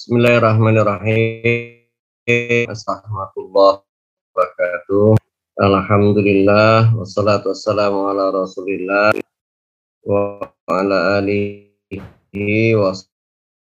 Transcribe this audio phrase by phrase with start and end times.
[0.00, 1.84] Bismillahirrahmanirrahim.
[2.72, 5.12] Assalamualaikum wabarakatuh.
[5.60, 9.12] Alhamdulillah wassalatu wassalamu ala Rasulillah
[10.08, 10.40] wa
[10.72, 12.96] ala alihi wa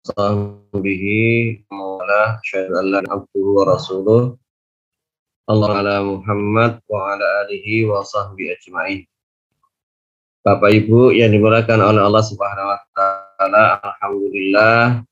[0.07, 2.07] sahbihi wa
[2.47, 4.39] syahadu abduhu wa rasuluh
[5.51, 9.03] Allah ala Muhammad wa ala alihi wa sahbihi ajma'in.
[10.47, 15.03] Bapak Ibu yang dimulakan oleh Allah Subhanahu wa taala, alhamdulillah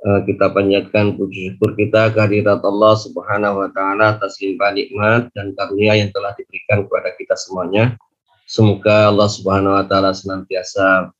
[0.00, 5.92] kita panjatkan puji syukur kita kehadirat Allah Subhanahu wa taala atas limpah nikmat dan karunia
[6.00, 8.00] yang telah diberikan kepada kita semuanya.
[8.48, 11.12] Semoga Allah Subhanahu wa taala senantiasa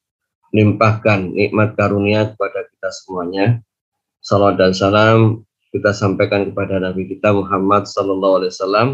[0.56, 3.46] melimpahkan nikmat karunia kepada kita semuanya.
[4.24, 8.88] Salam dan salam kita sampaikan kepada Nabi kita Muhammad sallallahu alaihi wasallam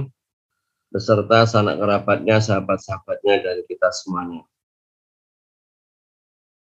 [0.91, 4.43] beserta sanak kerabatnya, sahabat-sahabatnya dan kita semuanya.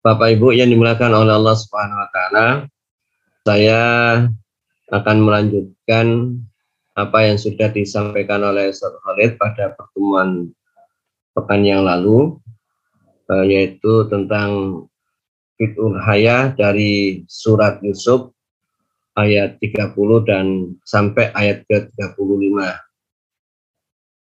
[0.03, 2.47] Bapak Ibu yang dimuliakan oleh Allah Subhanahu wa taala,
[3.47, 3.83] saya
[4.89, 6.39] akan melanjutkan
[6.99, 10.51] apa yang sudah disampaikan oleh Ustaz Khalid pada pertemuan
[11.37, 12.35] pekan yang lalu
[13.31, 14.83] eh, yaitu tentang
[15.59, 18.31] fitul haya dari surat Yusuf
[19.19, 19.95] ayat 30
[20.31, 22.55] dan sampai ayat ke-35.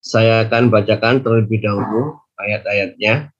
[0.04, 3.31] Saya akan bacakan terlebih dahulu ayat-ayatnya.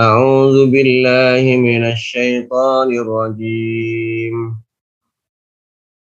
[0.00, 4.56] أعوذ بالله من الشيطان الرجيم.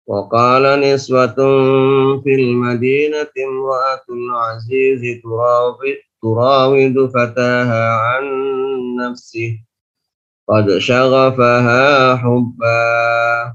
[0.06, 1.38] وقال نسوة
[2.24, 5.22] في المدينة امرأة العزيز
[6.22, 8.24] تراود فتاها عن
[9.00, 9.58] نفسه.
[10.48, 13.54] قد شغفها حبا.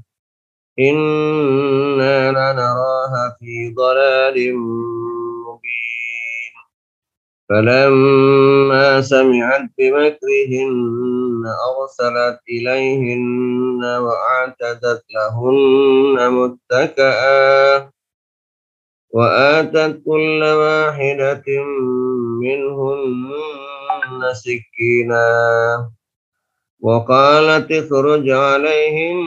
[0.78, 4.54] إنا لنراها في ضلال
[7.48, 17.90] فلما سمعت بمكرهن أرسلت إليهن وأعتدت لهن متكئا
[19.10, 21.44] وآتت كل واحدة
[22.42, 23.30] منهن
[24.32, 25.26] سكينا
[26.80, 29.26] وقالت اخرج عليهم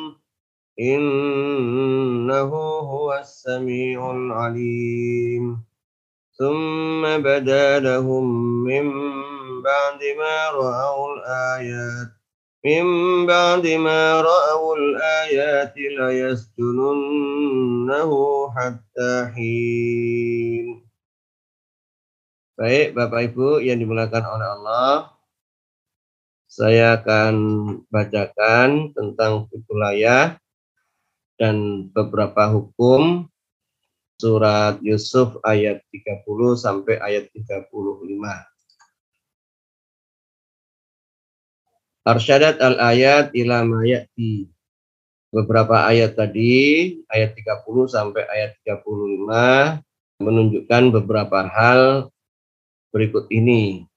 [0.80, 2.50] إنه
[2.92, 5.64] هو السميع العليم
[6.38, 8.24] ثم بدا لهم
[8.64, 8.92] من
[9.62, 12.08] بعد ما رأوا الآيات
[12.64, 12.86] من
[13.26, 17.30] بعد ما رأوا الآيات ليسجننه
[18.56, 20.86] حتى حين
[22.56, 25.12] Baik, Bapak Ibu yang dimulakan oleh Allah,
[26.48, 27.36] saya akan
[27.92, 30.39] bacakan tentang wilayah
[31.41, 33.25] dan beberapa hukum
[34.21, 36.21] surat Yusuf ayat 30
[36.53, 37.65] sampai ayat 35.
[42.05, 44.53] Arsyadat al-ayat ila mayati.
[45.33, 49.81] Beberapa ayat tadi, ayat 30 sampai ayat 35,
[50.21, 52.13] menunjukkan beberapa hal
[52.93, 53.89] berikut ini.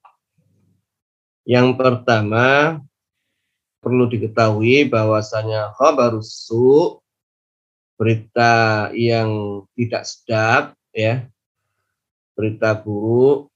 [1.44, 2.81] Yang pertama,
[3.85, 7.04] perlu diketahui bahwasanya khabarus su
[7.94, 11.26] berita yang tidak sedap ya.
[12.35, 13.50] Berita buruk.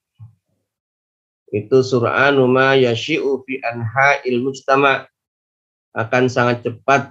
[1.49, 5.09] Itu sur'anu ma yashi'u fi anha mujtama.
[5.97, 7.11] Akan sangat cepat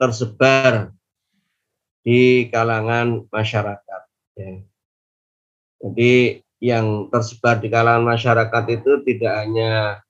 [0.00, 0.90] tersebar
[2.02, 4.02] di kalangan masyarakat
[4.34, 4.50] ya.
[5.84, 10.00] Jadi yang tersebar di kalangan masyarakat itu tidak hanya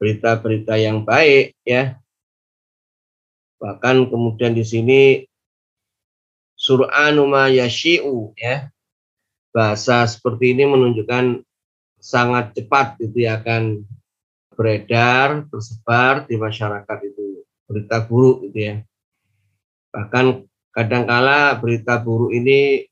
[0.00, 2.00] berita-berita yang baik ya,
[3.58, 5.00] Bahkan kemudian di sini
[6.68, 8.68] sur'anu ma yashi'u ya.
[9.48, 11.40] Bahasa seperti ini menunjukkan
[11.96, 13.88] sangat cepat itu ya akan
[14.52, 18.74] beredar, tersebar di masyarakat itu berita buruk gitu ya.
[19.96, 20.44] Bahkan
[20.76, 22.84] kadangkala berita buruk ini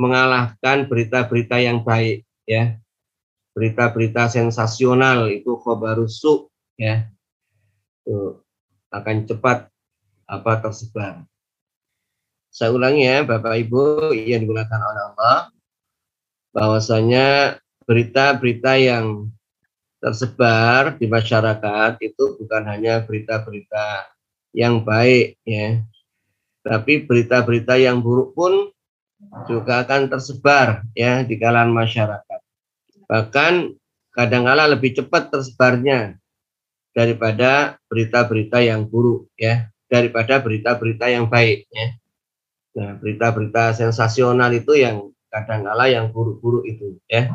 [0.00, 2.80] mengalahkan berita-berita yang baik ya.
[3.52, 6.48] Berita-berita sensasional itu khobarusuk
[6.80, 7.10] ya.
[8.00, 8.40] Itu
[8.88, 9.68] akan cepat
[10.30, 11.29] apa tersebar.
[12.50, 15.38] Saya ulangi ya Bapak Ibu yang digunakan oleh Allah
[16.50, 19.30] bahwasanya berita-berita yang
[20.02, 24.10] tersebar di masyarakat itu bukan hanya berita-berita
[24.50, 25.78] yang baik ya
[26.66, 28.74] tapi berita-berita yang buruk pun
[29.46, 32.40] juga akan tersebar ya di kalangan masyarakat.
[33.06, 33.52] Bahkan
[34.10, 36.18] kadang-kala lebih cepat tersebarnya
[36.90, 41.99] daripada berita-berita yang buruk ya daripada berita-berita yang baik ya
[42.70, 47.30] Nah, berita-berita sensasional itu yang kadang-kala yang buruk-buruk itu ya.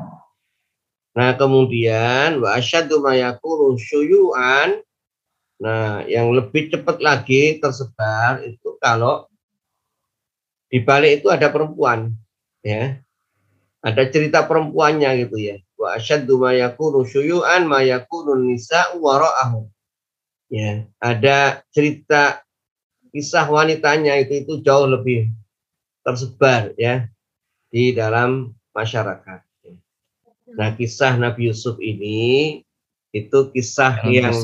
[1.15, 4.79] Nah, kemudian wa asyaddu ma yakunu syuyu'an.
[5.59, 9.27] Nah, yang lebih cepat lagi tersebar itu kalau
[10.67, 12.11] di balik itu ada perempuan
[12.63, 12.99] ya.
[13.79, 15.55] Ada cerita perempuannya gitu ya.
[15.75, 19.67] Wa asyaddu ma yakunu syuyu'an ma yakunu nisa'u wara'ahu.
[20.47, 22.44] Ya, ada cerita
[23.15, 25.31] kisah wanitanya itu itu jauh lebih
[26.03, 27.07] tersebar ya
[27.71, 29.39] di dalam masyarakat.
[30.51, 32.59] Nah, kisah Nabi Yusuf ini
[33.15, 34.35] itu kisah yang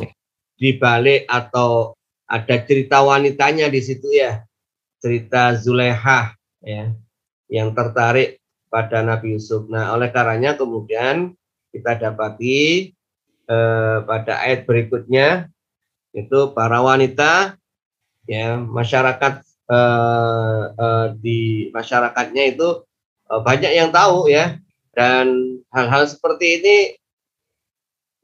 [0.56, 4.48] dibalik atau ada cerita wanitanya di situ ya.
[5.04, 6.32] Cerita Zulehah
[6.64, 6.96] ya
[7.52, 8.40] yang tertarik
[8.72, 9.68] pada Nabi Yusuf.
[9.68, 11.36] Nah, oleh karenanya kemudian
[11.76, 12.92] kita dapati
[13.52, 15.52] eh, pada ayat berikutnya
[16.16, 17.61] itu para wanita
[18.32, 22.88] ya masyarakat uh, uh, di masyarakatnya itu
[23.28, 24.56] uh, banyak yang tahu ya.
[24.92, 26.78] Dan hal-hal seperti ini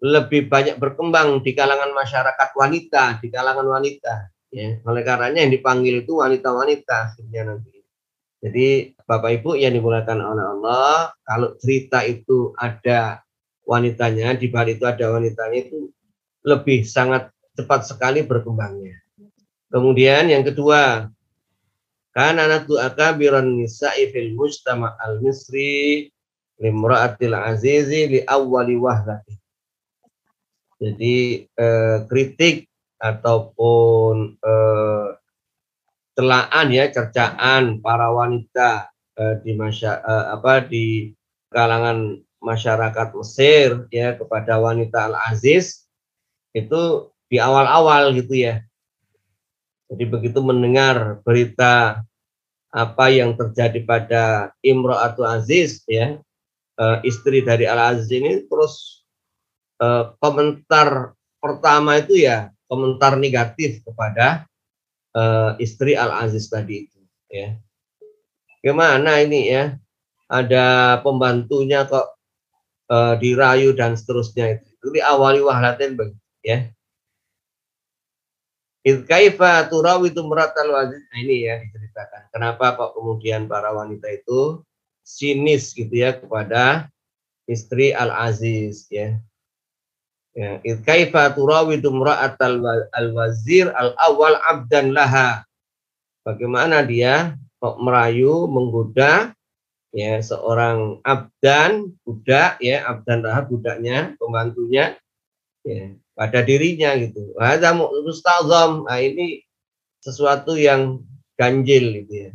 [0.03, 4.79] lebih banyak berkembang di kalangan masyarakat wanita di kalangan wanita ya.
[4.87, 7.75] Oleh karenanya yang dipanggil itu wanita-wanita akhirnya nanti.
[8.37, 13.25] Jadi Bapak Ibu yang dimulakan oleh Allah kalau cerita itu ada
[13.65, 15.89] wanitanya di balik itu ada wanitanya itu
[16.45, 19.06] lebih sangat cepat sekali berkembangnya
[19.67, 21.11] Kemudian yang kedua,
[22.15, 26.07] kan anak akabiran nisa'i fil mujtama al misri
[26.57, 29.35] limra'atil azizi li awwali wahdati.
[30.77, 35.07] Jadi eh, kritik ataupun eh,
[36.17, 41.13] celaan ya cercaan para wanita eh, di masya, eh, apa di
[41.53, 45.89] kalangan masyarakat Mesir ya kepada wanita al aziz
[46.53, 48.66] itu di awal-awal gitu ya
[49.87, 52.03] jadi begitu mendengar berita
[52.71, 54.23] apa yang terjadi pada
[54.59, 56.19] Imro'atu Aziz ya
[56.75, 59.03] uh, istri dari Al Aziz ini terus
[59.79, 64.43] uh, komentar pertama itu ya komentar negatif kepada
[65.15, 66.99] uh, istri Al Aziz tadi itu
[67.31, 67.55] ya.
[68.59, 69.79] Gimana ini ya?
[70.27, 72.19] Ada pembantunya kok
[73.23, 74.67] dirayu dan seterusnya itu.
[74.75, 75.95] Itu diawali wahlatin
[76.43, 76.67] ya
[79.03, 82.21] kaifa turawitu meratal wajib nah, ini ya diceritakan.
[82.31, 84.61] Kenapa kok kemudian para wanita itu
[85.01, 86.87] sinis gitu ya kepada
[87.47, 89.17] istri al aziz ya
[90.37, 92.61] ya kaifa turawitu mra'atal
[92.93, 95.41] al wazir al awal abdan laha.
[96.21, 99.33] Bagaimana dia kok merayu menggoda
[99.89, 104.93] ya seorang abdan budak ya abdan laha budaknya pembantunya
[105.65, 107.37] ya pada dirinya gitu.
[107.37, 109.45] Ada mustazam, nah ini
[110.01, 111.05] sesuatu yang
[111.37, 112.31] ganjil gitu ya.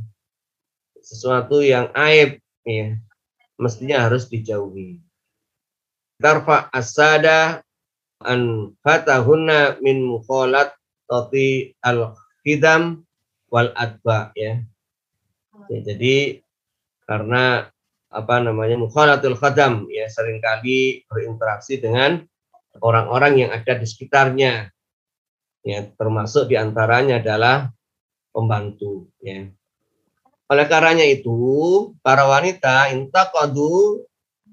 [1.03, 2.95] Sesuatu yang aib ya.
[3.59, 5.03] Mestinya harus dijauhi.
[6.23, 7.67] Tarfa asada
[8.23, 10.71] an fatahunna min mukhalat
[11.11, 12.15] tati al
[12.47, 13.03] khidam
[13.51, 14.63] wal adba ya.
[15.67, 15.79] ya.
[15.83, 16.39] Jadi
[17.03, 17.67] karena
[18.13, 22.21] apa namanya mukhalatul khadam ya sering kali berinteraksi dengan
[22.81, 24.73] orang-orang yang ada di sekitarnya.
[25.63, 27.71] Ya, termasuk di antaranya adalah
[28.33, 29.11] pembantu.
[29.23, 29.53] Ya.
[30.51, 31.35] Oleh karenanya itu,
[32.03, 34.03] para wanita intaqadu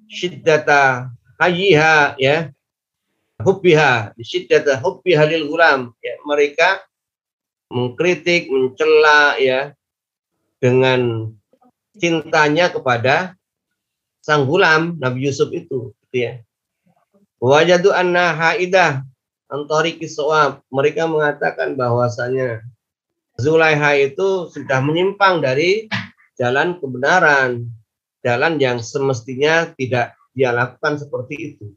[0.10, 2.50] syiddata hayyiha ya
[3.46, 6.84] hubbiha syiddata hubbiha lil gulam ya mereka
[7.70, 9.72] mengkritik mencela ya
[10.58, 11.32] dengan
[11.96, 13.38] cintanya kepada
[14.20, 16.42] sang gulam Nabi Yusuf itu gitu ya
[17.40, 19.08] Wajadu anna haidah
[19.48, 20.60] antori kiswab.
[20.68, 22.64] Mereka mengatakan bahwasanya
[23.40, 25.88] Zulaiha itu sudah menyimpang dari
[26.36, 27.72] jalan kebenaran,
[28.20, 31.72] jalan yang semestinya tidak dia lakukan seperti itu.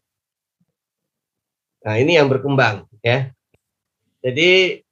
[1.87, 3.31] Nah, ini yang berkembang ya.
[4.23, 4.83] Jadi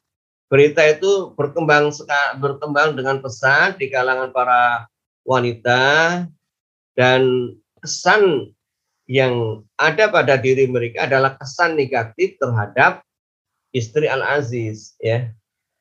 [0.50, 1.94] berita itu berkembang
[2.42, 4.90] berkembang dengan pesat di kalangan para
[5.22, 5.82] wanita
[6.98, 8.50] dan kesan
[9.10, 13.02] yang ada pada diri mereka adalah kesan negatif terhadap
[13.74, 15.34] istri Al Aziz ya.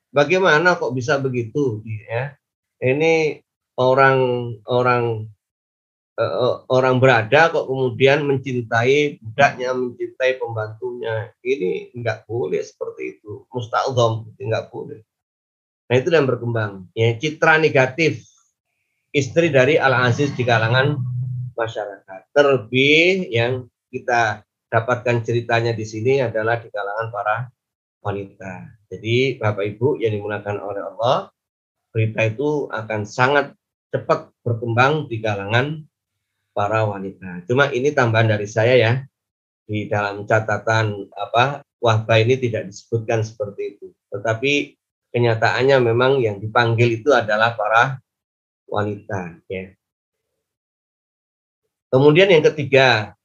[0.10, 2.34] Bagaimana kok bisa begitu ya?
[2.82, 3.38] Ini
[3.78, 4.18] orang
[4.66, 5.30] orang
[6.18, 11.30] uh, orang berada kok kemudian mencintai budaknya mencintai pembantunya.
[11.46, 13.46] Ini nggak boleh seperti itu.
[13.54, 15.06] Musta'zam nggak boleh.
[15.86, 17.14] Nah itu yang berkembang ya.
[17.14, 18.26] Citra negatif
[19.14, 20.98] istri dari Al Aziz di kalangan
[21.60, 27.52] masyarakat terlebih yang kita dapatkan ceritanya di sini adalah di kalangan para
[28.00, 31.30] wanita jadi Bapak Ibu yang dimulakan oleh Allah,
[31.94, 33.54] berita itu akan sangat
[33.94, 35.86] cepat berkembang di kalangan
[36.58, 37.46] para wanita.
[37.46, 38.94] Cuma ini tambahan dari saya ya.
[39.70, 43.94] Di dalam catatan apa wahbah ini tidak disebutkan seperti itu.
[44.10, 44.74] Tetapi
[45.14, 48.02] kenyataannya memang yang dipanggil itu adalah para
[48.66, 49.70] wanita ya.
[51.90, 53.18] Kemudian yang ketiga,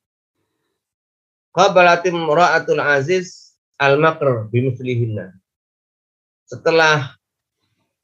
[1.53, 5.37] qabalatim ra'atul aziz al-makr bimuslihinna
[6.49, 7.15] setelah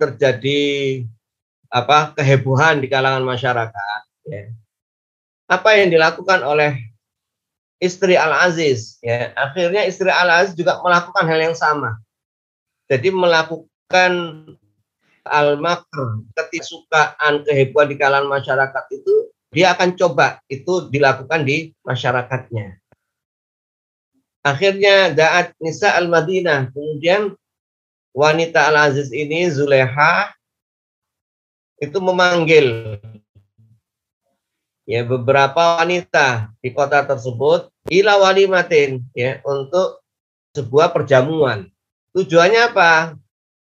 [0.00, 0.60] terjadi
[1.70, 4.50] apa kehebohan di kalangan masyarakat ya,
[5.46, 6.76] apa yang dilakukan oleh
[7.78, 12.00] istri Al Aziz ya akhirnya istri Al Aziz juga melakukan hal yang sama.
[12.90, 14.12] Jadi melakukan
[15.22, 22.78] al makr ketisukaan kehebohan di kalangan masyarakat itu dia akan coba itu dilakukan di masyarakatnya
[24.46, 27.34] akhirnya daat nisa al Madinah kemudian
[28.14, 30.34] wanita Al-Aziz ini Zuleha
[31.80, 32.98] itu memanggil
[34.84, 40.02] ya beberapa wanita di kota tersebut ila walimatin ya untuk
[40.54, 41.70] sebuah perjamuan.
[42.10, 43.14] Tujuannya apa?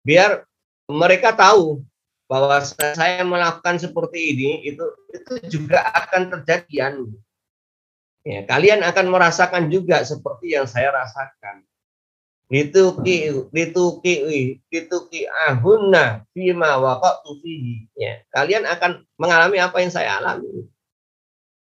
[0.02, 0.42] Biar
[0.90, 1.86] mereka tahu
[2.32, 4.80] bahwa saya melakukan seperti ini itu
[5.12, 7.12] itu juga akan terjadian.
[8.24, 11.60] Ya, kalian akan merasakan juga seperti yang saya rasakan.
[12.48, 14.14] Lituki lituki
[14.72, 17.84] lituki ahunna fima waqatu fihi.
[18.00, 20.64] Ya kalian akan mengalami apa yang saya alami.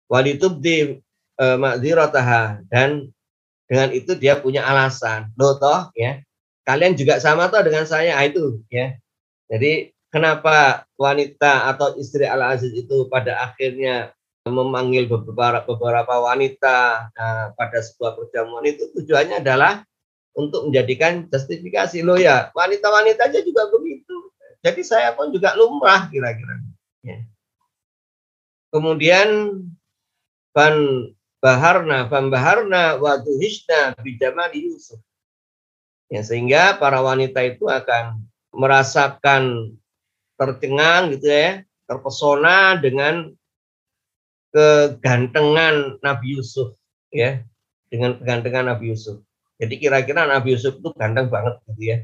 [0.07, 1.03] Walitubdi
[1.39, 3.11] e, ma'dzirataha dan
[3.67, 5.27] dengan itu dia punya alasan.
[5.35, 6.23] Lo toh ya
[6.63, 8.95] kalian juga sama toh dengan saya ah, itu ya.
[9.47, 14.13] Jadi kenapa wanita atau istri al aziz itu pada akhirnya
[14.45, 19.81] memanggil beberapa beberapa wanita nah, pada sebuah perjamuan itu tujuannya adalah
[20.37, 22.05] untuk menjadikan justifikasi.
[22.05, 24.33] Lo ya wanita-wanita aja juga begitu.
[24.61, 26.61] Jadi saya pun juga lumrah kira-kira.
[27.03, 27.19] Ya.
[28.71, 29.59] kemudian
[30.55, 30.75] ban
[31.43, 35.03] baharna ban baharna waduhishna bijamali Yusuf.
[36.07, 38.23] Ya sehingga para wanita itu akan
[38.55, 39.75] merasakan
[40.39, 43.31] tercengang gitu ya terpesona dengan
[44.53, 46.77] kegantengan Nabi Yusuf
[47.09, 47.41] ya
[47.89, 49.21] dengan kegantengan Nabi Yusuf
[49.63, 51.97] jadi kira-kira Nabi Yusuf itu ganteng banget gitu ya.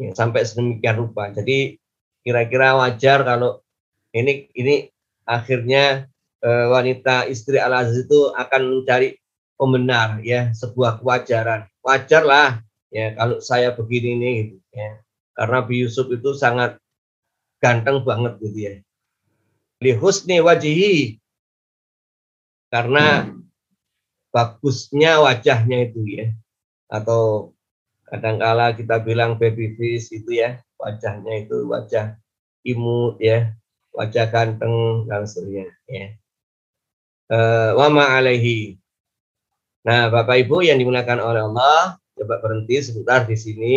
[0.00, 1.28] ya sampai sedemikian rupa.
[1.28, 1.76] Jadi
[2.24, 3.60] kira-kira wajar kalau
[4.16, 4.88] ini ini
[5.28, 6.08] akhirnya
[6.40, 9.12] e, wanita istri Al Aziz itu akan mencari
[9.60, 11.68] pembenar ya sebuah kewajaran.
[11.84, 15.04] Wajar lah ya kalau saya begini nih gitu ya.
[15.36, 16.79] Karena Nabi Yusuf itu sangat
[17.60, 18.74] ganteng banget gitu ya.
[19.84, 21.20] Lihusni wajihi
[22.72, 23.28] karena
[24.32, 26.26] bagusnya wajahnya itu ya.
[26.90, 27.54] Atau
[28.08, 32.18] kadangkala kita bilang baby face itu ya wajahnya itu wajah
[32.66, 33.54] imut ya
[33.94, 36.06] wajah ganteng dan seterusnya ya.
[37.30, 38.80] Uh, wama alaihi.
[39.86, 43.76] Nah bapak ibu yang dimuliakan oleh Allah coba berhenti sebentar di sini.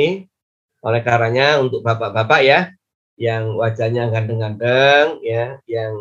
[0.84, 2.60] Oleh karenanya untuk bapak-bapak ya
[3.18, 5.94] yang wajahnya ganteng-ganteng ya yang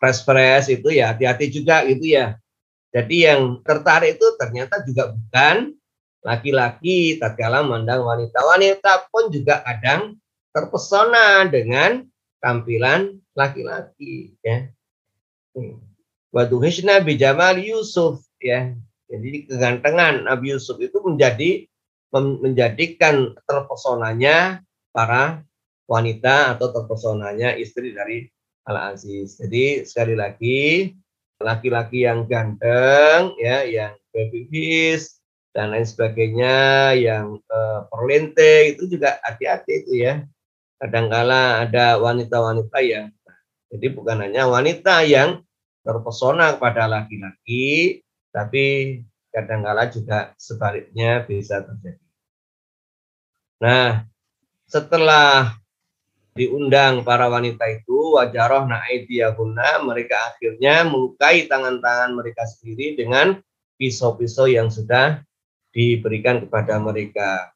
[0.00, 2.40] fresh-fresh itu ya hati-hati juga gitu ya
[2.88, 5.76] jadi yang tertarik itu ternyata juga bukan
[6.24, 8.38] laki-laki tatkala memandang wanita.
[8.42, 10.16] Wanita pun juga kadang
[10.50, 12.08] terpesona dengan
[12.40, 14.72] tampilan laki-laki ya.
[16.32, 18.72] Waduhishna bijamal Yusuf ya.
[19.08, 21.64] Jadi kegantengan Nabi Yusuf itu menjadi
[22.12, 25.44] menjadikan terpesonanya para
[25.88, 28.28] wanita atau terpesonanya istri dari
[28.68, 29.40] Al Aziz.
[29.40, 30.92] Jadi sekali lagi
[31.40, 35.18] laki-laki yang ganteng ya, yang baby face
[35.56, 40.22] dan lain sebagainya yang uh, perlente itu juga hati-hati itu ya.
[40.78, 43.10] Kadangkala ada wanita-wanita yang
[43.68, 45.44] jadi bukan hanya wanita yang
[45.84, 48.00] terpesona kepada laki-laki,
[48.32, 52.06] tapi kadangkala juga sebaliknya bisa terjadi.
[53.60, 54.08] Nah,
[54.64, 55.58] setelah
[56.38, 63.42] diundang para wanita itu wajaroh naidiyahuna mereka akhirnya melukai tangan-tangan mereka sendiri dengan
[63.74, 65.26] pisau-pisau yang sudah
[65.74, 67.50] diberikan kepada mereka.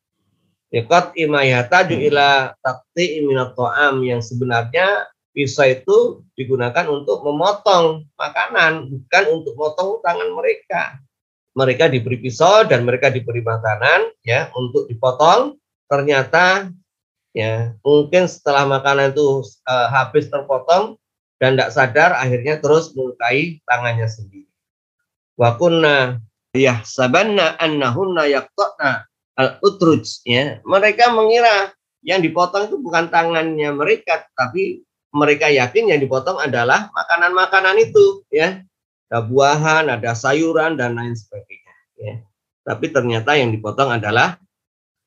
[0.72, 5.98] Yakot imayata ila takti iminat to'am yang sebenarnya pisau itu
[6.32, 10.82] digunakan untuk memotong makanan, bukan untuk memotong tangan mereka.
[11.52, 15.60] Mereka diberi pisau dan mereka diberi makanan ya untuk dipotong.
[15.84, 16.72] Ternyata
[17.32, 21.00] ya mungkin setelah makanan itu uh, habis terpotong
[21.42, 24.46] dan tidak sadar akhirnya terus melukai tangannya sendiri.
[25.34, 26.22] Wa kunna
[26.54, 30.62] yahsabanna annahunna yaqta'na al-utruj ya.
[30.62, 31.74] Mereka mengira
[32.06, 38.62] yang dipotong itu bukan tangannya mereka tapi mereka yakin yang dipotong adalah makanan-makanan itu ya.
[39.12, 42.14] Ada buahan, ada sayuran dan lain sebagainya ya.
[42.62, 44.38] Tapi ternyata yang dipotong adalah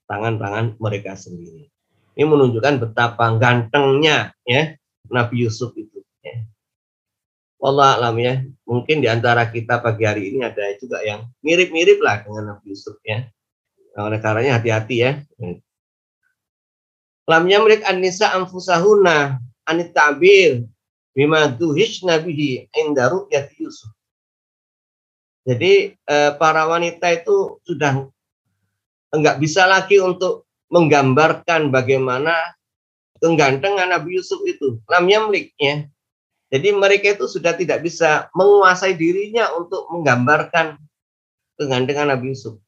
[0.05, 1.71] tangan-tangan mereka sendiri.
[2.15, 4.71] Ini menunjukkan betapa gantengnya ya
[5.11, 6.47] Nabi Yusuf itu ya.
[7.59, 8.45] Allah alam ya.
[8.63, 12.95] Mungkin di antara kita pagi hari ini ada juga yang mirip-mirip lah dengan Nabi Yusuf
[13.03, 13.27] ya.
[13.99, 15.11] Oleh karenanya hati-hati ya.
[17.25, 20.63] Lam yamlik an-nisa anfusahuna anit ta'bir
[21.11, 23.91] bima tuhish nabihi inda ru'yati Yusuf.
[25.45, 28.07] Jadi eh, para wanita itu sudah
[29.13, 30.45] enggak bisa lagi untuk
[30.75, 32.35] menggambarkan bagaimana
[33.23, 34.83] kegantengan Nabi Yusuf itu.
[34.91, 35.87] Lam yamlik ya.
[36.51, 40.75] Jadi mereka itu sudah tidak bisa menguasai dirinya untuk menggambarkan
[41.55, 42.59] kegantengan Nabi Yusuf.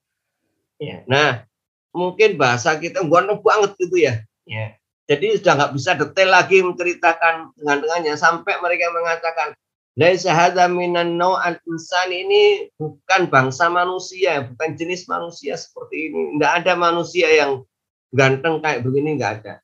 [0.80, 1.04] Ya.
[1.04, 1.44] Nah,
[1.92, 4.24] mungkin bahasa kita ganteng banget gitu ya.
[4.48, 4.80] ya.
[5.08, 9.56] Jadi sudah nggak bisa detail lagi menceritakan kegantengannya sampai mereka mengatakan
[9.98, 16.38] Laisa hadza minan al insan ini bukan bangsa manusia, bukan jenis manusia seperti ini.
[16.38, 17.66] Enggak ada manusia yang
[18.14, 19.56] ganteng kayak begini enggak ada.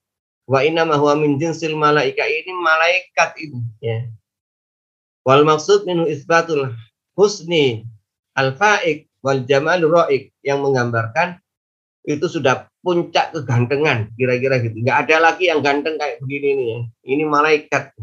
[0.44, 4.12] Wa inna huwa min jinsil malaika ini malaikat ini ya.
[5.24, 6.76] Wal maksud minhu isbatul
[7.16, 7.88] husni
[8.36, 11.40] al faik wal jamal roik yang menggambarkan
[12.04, 14.84] itu sudah puncak kegantengan kira-kira gitu.
[14.84, 16.80] Enggak ada lagi yang ganteng kayak begini nih ya.
[17.16, 17.96] Ini malaikat.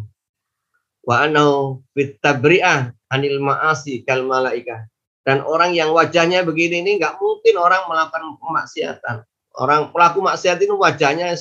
[1.05, 4.88] Wa anau fit tabri'ah anil ma'asi kal malaika.
[5.20, 9.16] Dan orang yang wajahnya begini ini enggak mungkin orang melakukan kemaksiatan.
[9.61, 11.37] Orang pelaku maksiat ini wajahnya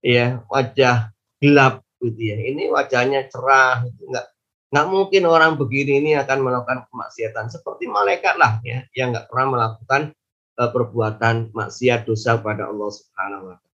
[0.00, 2.36] ya wajah gelap gitu ya.
[2.40, 4.08] Ini wajahnya cerah gitu.
[4.08, 4.32] Enggak
[4.66, 9.46] nggak mungkin orang begini ini akan melakukan kemaksiatan seperti malaikat lah ya yang nggak pernah
[9.54, 10.10] melakukan
[10.58, 13.74] uh, perbuatan maksiat dosa pada Allah Subhanahu wa taala.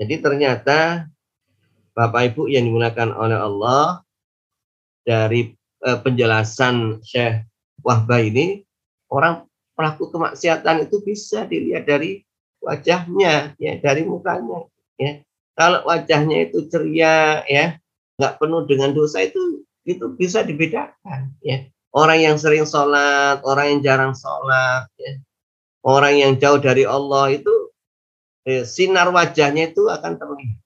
[0.00, 0.78] Jadi ternyata
[1.92, 4.00] Bapak Ibu yang digunakan oleh Allah
[5.04, 5.52] dari
[5.84, 7.44] uh, penjelasan Syekh
[7.84, 8.64] Wahbah ini
[9.12, 9.44] orang
[9.76, 12.24] pelaku kemaksiatan itu bisa dilihat dari
[12.60, 14.68] wajahnya ya dari mukanya
[15.00, 15.24] ya.
[15.56, 17.76] Kalau wajahnya itu ceria ya
[18.16, 21.68] nggak penuh dengan dosa itu itu bisa dibedakan ya.
[21.90, 25.12] Orang yang sering sholat orang yang jarang sholat ya.
[25.80, 27.72] Orang yang jauh dari Allah itu
[28.44, 30.58] eh, sinar wajahnya itu akan terlihat.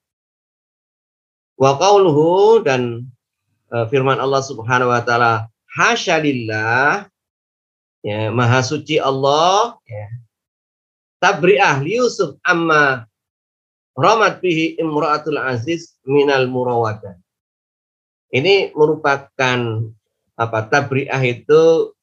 [1.54, 3.06] Wa qauluhu dan
[3.70, 7.06] eh, firman Allah Subhanahu wa taala hasyalillah
[8.04, 10.06] ya maha suci Allah ya
[11.24, 13.08] tabri'ah Yusuf amma
[13.96, 17.16] ramat bihi imra'atul aziz minal murawadah
[18.34, 19.58] ini merupakan
[20.34, 21.94] apa tabriah itu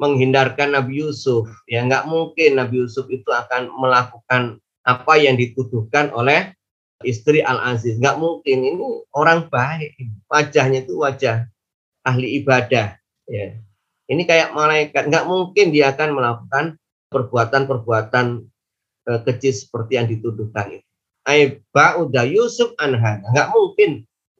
[0.00, 1.44] menghindarkan Nabi Yusuf.
[1.68, 6.56] Ya nggak mungkin Nabi Yusuf itu akan melakukan apa yang dituduhkan oleh
[7.04, 8.00] istri Al Aziz.
[8.00, 8.64] Nggak mungkin.
[8.64, 9.94] Ini orang baik.
[10.32, 11.44] Wajahnya itu wajah
[12.02, 12.96] ahli ibadah.
[13.28, 13.60] Ya.
[14.08, 15.06] Ini kayak malaikat.
[15.06, 16.64] Nggak mungkin dia akan melakukan
[17.12, 18.26] perbuatan-perbuatan
[19.06, 20.88] eh, kecil seperti yang dituduhkan itu.
[21.22, 23.22] Aiba udah Yusuf anha.
[23.30, 23.90] Nggak mungkin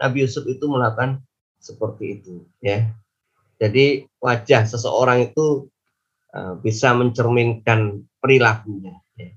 [0.02, 1.22] Nabi Yusuf itu melakukan
[1.62, 2.90] seperti itu ya.
[3.62, 5.70] Jadi wajah seseorang itu
[6.34, 8.98] uh, bisa mencerminkan perilakunya.
[9.14, 9.30] Ya.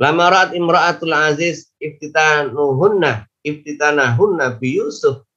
[0.00, 5.28] Lamarat imra'atul aziz iftitanuhunna iftitanahunna bi Yusuf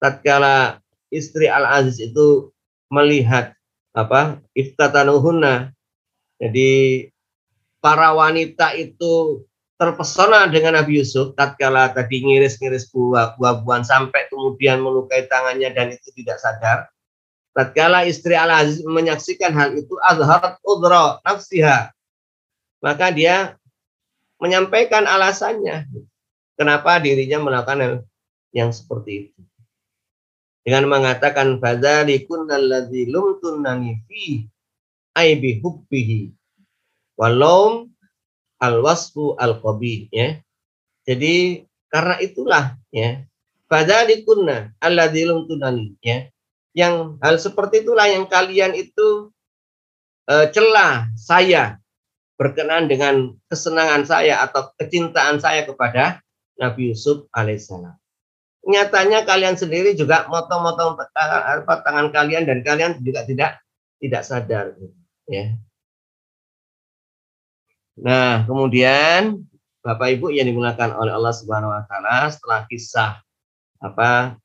[0.00, 0.80] tatkala
[1.12, 2.48] istri Al Aziz itu
[2.88, 3.52] melihat
[3.92, 5.76] apa iftatanuhunna
[6.40, 6.70] jadi
[7.78, 9.44] para wanita itu
[9.78, 16.14] terpesona dengan Nabi Yusuf tatkala tadi ngiris-ngiris buah buah-buahan sampai kemudian melukai tangannya dan itu
[16.14, 16.78] tidak sadar.
[17.50, 21.90] Tatkala istri Al-Aziz menyaksikan hal itu azharat udra nafsiha.
[22.78, 23.58] Maka dia
[24.38, 25.90] menyampaikan alasannya.
[26.54, 28.06] Kenapa dirinya melakukan
[28.54, 29.40] yang seperti itu
[30.62, 34.46] dengan mengatakan fadzalikum allazi lumtunani fi
[35.18, 36.30] aibi hubbihi
[37.18, 37.90] walau
[38.62, 40.38] al-wasfu al-qabih ya
[41.02, 43.26] jadi karena itulah ya
[43.66, 46.30] fadzalikunna allazi lumtunani ya
[46.72, 49.28] yang hal seperti itulah yang kalian itu
[50.28, 51.82] uh, celah saya
[52.40, 56.24] berkenan dengan kesenangan saya atau kecintaan saya kepada
[56.58, 57.94] Nabi Yusuf alaihissalam.
[58.62, 63.58] Nyatanya kalian sendiri juga motong-motong tangan, tangan kalian dan kalian juga tidak
[63.98, 64.74] tidak sadar,
[65.26, 65.58] ya.
[67.98, 69.42] Nah, kemudian
[69.82, 73.18] Bapak Ibu yang dimulakan oleh Allah Subhanahu wa taala setelah kisah
[73.82, 74.38] apa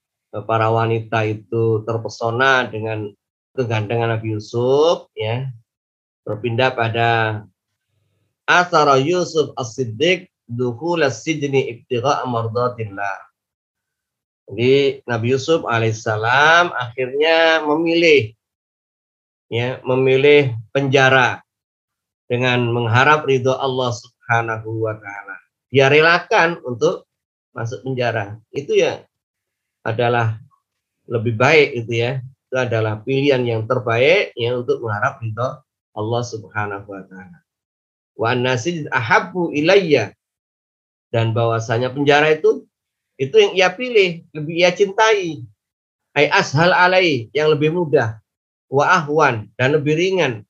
[0.49, 3.13] para wanita itu terpesona dengan
[3.53, 5.45] kegantengan Nabi Yusuf ya
[6.25, 7.10] berpindah pada
[8.49, 13.26] asara Yusuf as-Siddiq dukhul as-sijni ibtigha mardatillah
[14.47, 18.31] jadi Nabi Yusuf alaihissalam akhirnya memilih
[19.51, 21.43] ya memilih penjara
[22.27, 25.36] dengan mengharap ridho Allah Subhanahu wa taala.
[25.71, 27.07] Dia relakan untuk
[27.55, 28.39] masuk penjara.
[28.51, 29.03] Itu ya
[29.83, 30.39] adalah
[31.07, 32.12] lebih baik itu ya.
[32.47, 35.60] Itu adalah pilihan yang terbaik ya untuk mengharap ridho
[35.95, 37.39] Allah Subhanahu wa taala.
[38.15, 40.12] Wa nasid ahabbu ilayya
[41.12, 42.66] dan bahwasanya penjara itu
[43.17, 45.41] itu yang ia pilih, lebih ia cintai.
[46.17, 48.17] Ai ashal alai yang lebih mudah
[48.73, 50.41] wa ahwan dan lebih ringan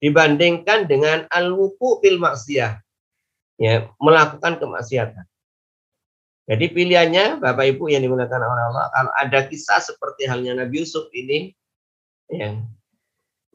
[0.00, 2.78] dibandingkan dengan al-wuku fil maksiyah
[3.56, 5.24] ya melakukan kemaksiatan
[6.46, 11.08] jadi pilihannya Bapak Ibu yang digunakan oleh Allah kalau ada kisah seperti halnya Nabi Yusuf
[11.16, 11.56] ini
[12.28, 12.60] ya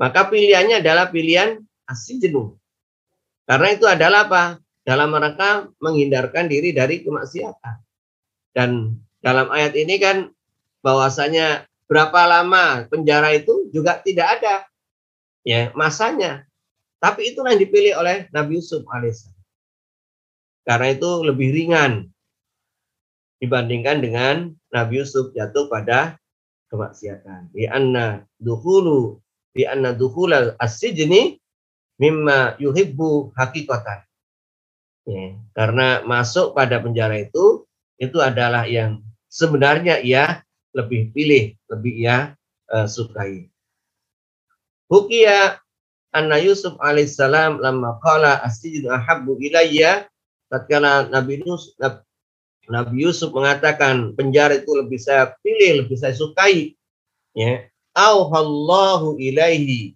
[0.02, 2.58] maka pilihannya adalah pilihan asli jenuh.
[3.46, 4.44] Karena itu adalah apa?
[4.82, 7.76] Dalam rangka menghindarkan diri dari kemaksiatan.
[8.52, 10.32] Dan dalam ayat ini kan
[10.84, 14.68] bahwasanya berapa lama penjara itu juga tidak ada
[15.46, 16.48] ya masanya.
[17.02, 19.42] Tapi itulah yang dipilih oleh Nabi Yusuf alaihissalam.
[20.62, 22.14] Karena itu lebih ringan
[23.42, 24.36] dibandingkan dengan
[24.70, 26.22] Nabi Yusuf jatuh pada
[26.70, 27.50] kemaksiatan.
[27.50, 29.18] Di anna duhulu
[29.52, 31.42] di anna duhula as-sijni
[31.98, 34.06] mimma yuhibbu hakikatan.
[35.10, 37.66] Ya, karena masuk pada penjara itu
[38.02, 40.42] itu adalah yang sebenarnya ia
[40.74, 42.34] lebih pilih, lebih ia
[42.74, 43.54] uh, sukai.
[44.90, 45.62] Hukia
[46.10, 50.10] anna Yusuf alaihissalam lama qala as-sijnu ahabbu ilayya
[50.50, 51.78] tatkala Nabi Yusuf
[52.68, 56.74] Nabi Yusuf mengatakan penjara itu lebih saya pilih, lebih saya sukai.
[57.38, 57.70] Ya.
[57.94, 59.96] Auhallahu ilaihi.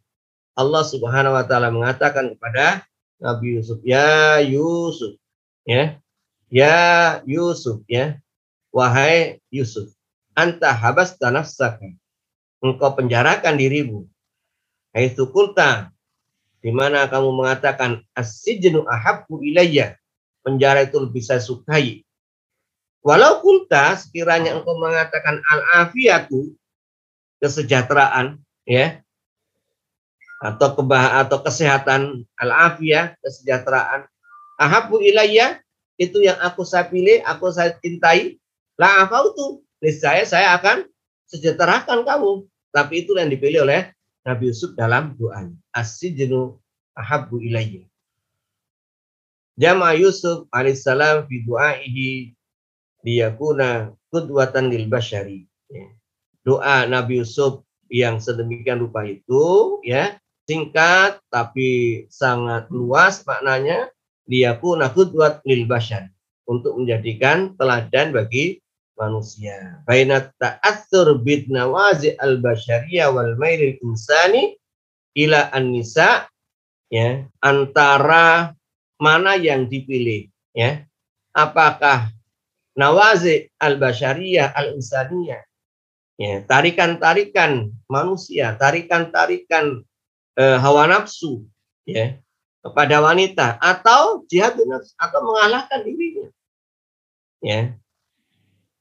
[0.55, 2.87] Allah Subhanahu wa taala mengatakan kepada
[3.19, 5.19] Nabi Yusuf, "Ya Yusuf."
[5.67, 5.99] Ya.
[6.49, 8.19] Ya Yusuf, ya.
[8.75, 9.95] Wahai Yusuf,
[10.35, 11.95] anta habas nafsaka.
[12.59, 14.03] Engkau penjarakan dirimu.
[14.91, 15.91] Hai kulta
[16.63, 19.95] di mana kamu mengatakan as-sijnu ahabbu ilayya.
[20.45, 22.05] Penjara itu lebih saya sukai
[23.05, 26.57] Walau kulta sekiranya engkau mengatakan al-afiyatu
[27.37, 29.05] kesejahteraan ya
[30.41, 34.09] atau kebah atau kesehatan al-afiyah kesejahteraan
[34.57, 35.61] ahabu ilayya
[35.95, 38.39] itu yang aku saya pilih aku saya cintai.
[38.75, 40.83] La afautu niscaya saya akan
[41.31, 42.43] sejahterakan kamu.
[42.75, 43.95] Tapi itu yang dipilih oleh
[44.27, 45.55] Nabi Yusuf dalam doanya.
[45.71, 46.59] As-sijnu
[46.91, 47.87] ahabu ilayya.
[49.55, 52.09] Jama Yusuf alaihissalam fi du'aihi
[53.07, 55.47] liyakuna kudwatan lil basyari.
[55.71, 55.87] Ya.
[56.43, 63.94] Doa Nabi Yusuf yang sedemikian rupa itu ya singkat tapi sangat luas maknanya
[64.25, 66.09] liyakuna kudwat lil basyar
[66.45, 68.61] untuk menjadikan teladan bagi
[68.95, 69.81] manusia.
[69.83, 74.55] Baina ta'atsur bid nawazi al basyariyah wal mailil insani
[75.17, 76.29] ila an-nisa
[76.89, 78.55] ya antara
[79.01, 80.85] mana yang dipilih ya
[81.35, 82.15] apakah
[82.75, 85.43] nawazi al-basyariyah al-insaniyah.
[86.15, 89.83] Ya, tarikan-tarikan manusia, tarikan-tarikan
[90.39, 91.43] eh, hawa nafsu
[91.83, 92.15] ya
[92.65, 96.27] kepada wanita atau jihad nafsi atau mengalahkan dirinya.
[97.45, 97.77] Ya.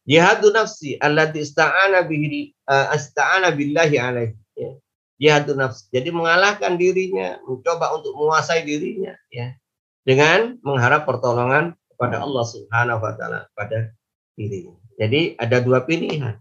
[0.09, 4.41] Jihad nafsi allati ista'ana bihi uh, ista'ana billahi alaihi.
[4.57, 4.73] Ya.
[5.21, 5.93] Jihad nafsi.
[5.93, 9.53] Jadi mengalahkan dirinya, mencoba untuk menguasai dirinya ya.
[10.01, 13.93] Dengan mengharap pertolongan kepada Allah Subhanahu wa taala pada
[14.33, 14.81] dirinya.
[14.97, 16.41] Jadi ada dua pilihan.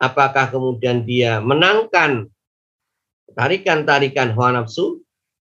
[0.00, 2.28] Apakah kemudian dia menangkan
[3.36, 5.03] tarikan-tarikan hawa nafsu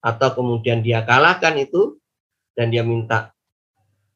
[0.03, 1.95] atau kemudian dia kalahkan itu
[2.59, 3.31] dan dia minta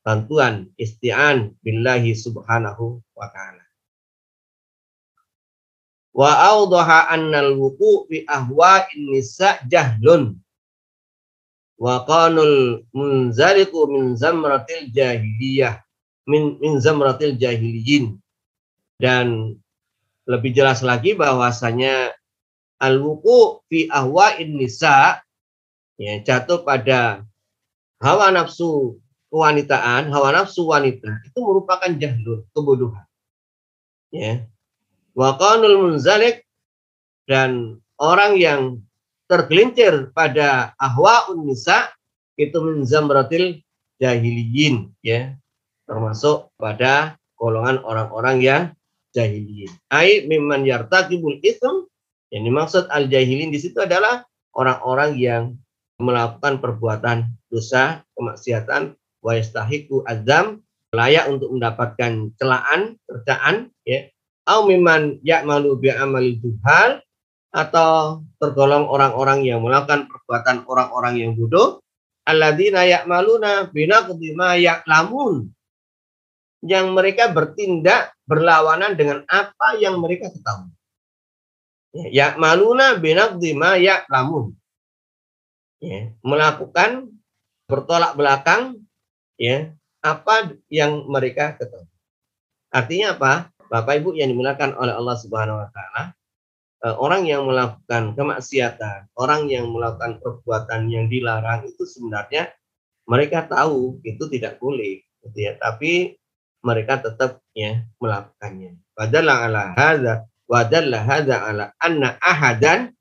[0.03, 3.63] bantuan isti'an billahi subhanahu wa ta'ala.
[6.11, 10.35] Wa awdaha annal wuku fi ahwa'in nisa jahlun
[11.77, 15.77] wa qanul munzaliku min zamratil jahiliyah
[16.25, 18.17] min, min zamratil jahiliyin
[18.97, 19.55] dan
[20.25, 22.17] lebih jelas lagi bahwasanya
[22.81, 25.21] al wuku fi ahwa'in nisa
[25.97, 27.25] ya jatuh pada
[28.01, 33.05] hawa nafsu kewanitaan, hawa nafsu wanita itu merupakan jahlun, kebodohan.
[34.13, 34.47] Ya.
[35.17, 36.45] Wa qanul munzalik
[37.27, 38.61] dan orang yang
[39.27, 41.91] tergelincir pada ahwaun nisa
[42.39, 43.59] itu min zamratil
[43.99, 45.35] jahiliyin ya
[45.83, 48.63] termasuk pada golongan orang-orang yang
[49.11, 51.89] jahiliyin ai mimman yartakibul ism
[52.31, 54.23] yang dimaksud al jahilin di situ adalah
[54.55, 55.43] orang-orang yang
[55.97, 60.61] melakukan perbuatan dosa kemaksiatan wa yastahiqu azam
[60.93, 64.07] layak untuk mendapatkan celaan kerjaan ya
[64.47, 67.03] au mimman ya'malu bi amali juhal
[67.51, 71.81] atau tergolong orang-orang yang melakukan perbuatan orang-orang yang bodoh
[72.27, 75.47] alladzina ya'maluna binaqdi ma ya'lamun
[76.65, 80.73] yang mereka bertindak berlawanan dengan apa yang mereka ketahui.
[81.95, 84.51] Ya, ya'maluna binaqdi ma ya'lamun.
[85.77, 87.13] Ya, melakukan
[87.69, 88.81] bertolak belakang
[89.37, 91.89] ya apa yang mereka ketahui.
[92.73, 93.33] Artinya apa?
[93.67, 96.17] Bapak Ibu yang dimuliakan oleh Allah Subhanahu wa taala,
[96.77, 102.53] Eh, orang yang melakukan kemaksiatan, orang yang melakukan perbuatan yang dilarang itu sebenarnya
[103.09, 105.57] mereka tahu itu tidak boleh, gitu ya.
[105.57, 106.13] Tapi
[106.61, 108.77] mereka tetap ya melakukannya.
[108.93, 110.13] Padahal ala hadza
[110.45, 112.93] wa ala anna ahadan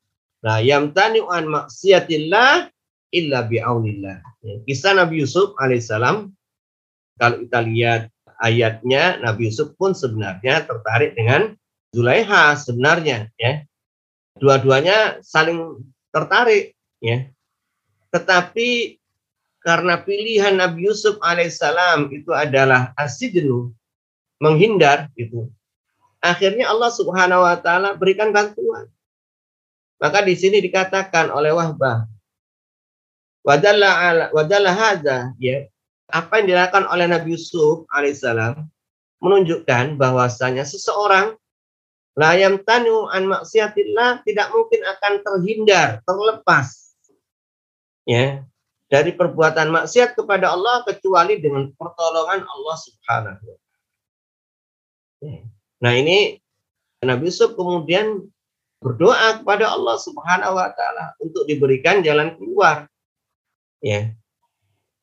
[0.44, 2.68] la yamtani an maksiatillah
[3.14, 4.20] illa bi'aunillah.
[4.66, 6.32] Kisah Nabi Yusuf alaihissalam
[7.16, 8.02] kalau kita lihat
[8.44, 11.56] ayatnya Nabi Yusuf pun sebenarnya tertarik dengan
[11.96, 13.64] Zulaiha sebenarnya ya.
[14.36, 15.80] Dua-duanya saling
[16.12, 17.32] tertarik ya.
[18.12, 19.00] Tetapi
[19.64, 23.72] karena pilihan Nabi Yusuf alaihissalam itu adalah asidnu
[24.38, 25.48] menghindar itu.
[26.20, 28.92] Akhirnya Allah Subhanahu wa taala berikan bantuan.
[29.96, 32.04] Maka di sini dikatakan oleh Wahbah
[33.46, 35.70] wadalla hadza ya
[36.10, 38.66] apa yang dilakukan oleh Nabi Yusuf alaihissalam
[39.22, 41.38] menunjukkan bahwasanya seseorang
[42.16, 46.96] Layam tanu an maksiatillah tidak mungkin akan terhindar, terlepas.
[48.08, 48.40] Ya,
[48.88, 53.56] dari perbuatan maksiat kepada Allah kecuali dengan pertolongan Allah Subhanahu wa
[55.28, 55.44] ya.
[55.84, 56.40] Nah, ini
[57.04, 58.24] Nabi Yusuf kemudian
[58.80, 62.88] berdoa kepada Allah Subhanahu wa taala untuk diberikan jalan keluar.
[63.80, 64.12] Ya.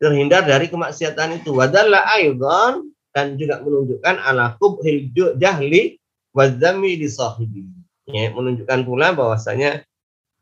[0.02, 1.56] Terhindar dari kemaksiatan itu.
[1.56, 5.10] Wadalla aidan dan juga menunjukkan ala kubhil
[5.40, 5.96] jahli
[6.36, 7.64] wazami di sahibi.
[8.04, 9.88] Ya, menunjukkan pula bahwasanya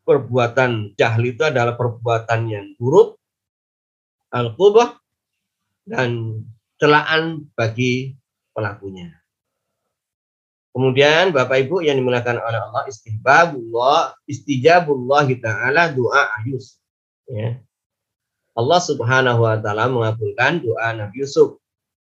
[0.02, 3.22] perbuatan jahli itu adalah perbuatan yang buruk,
[4.34, 4.98] al-qubah,
[5.86, 6.42] dan
[6.82, 8.18] celaan bagi
[8.58, 9.21] pelakunya.
[10.72, 16.80] Kemudian Bapak Ibu yang dimuliakan oleh Allah istihbabullah istijabullah taala doa Yusuf.
[17.28, 17.60] Ya.
[18.56, 21.60] Allah Subhanahu wa taala mengabulkan doa Nabi Yusuf.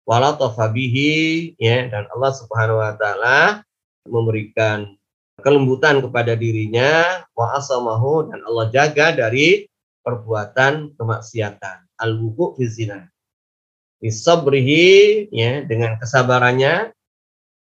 [0.07, 0.39] Wala
[0.71, 3.67] bihi ya dan Allah Subhanahu wa taala
[4.07, 4.95] memberikan
[5.43, 9.67] kelembutan kepada dirinya wa asamahu dan Allah jaga dari
[10.07, 12.99] perbuatan kemaksiatan al-wuqu fi zina
[15.35, 16.96] ya dengan kesabarannya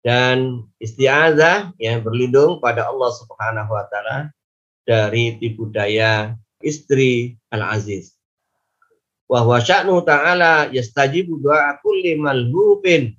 [0.03, 4.29] dan isti'azah ya berlindung pada Allah Subhanahu wa taala
[4.83, 8.13] dari tipu daya istri al-aziz
[9.31, 13.15] wa huwa sya'nu ta'ala yastajibu du'a kulli malhubin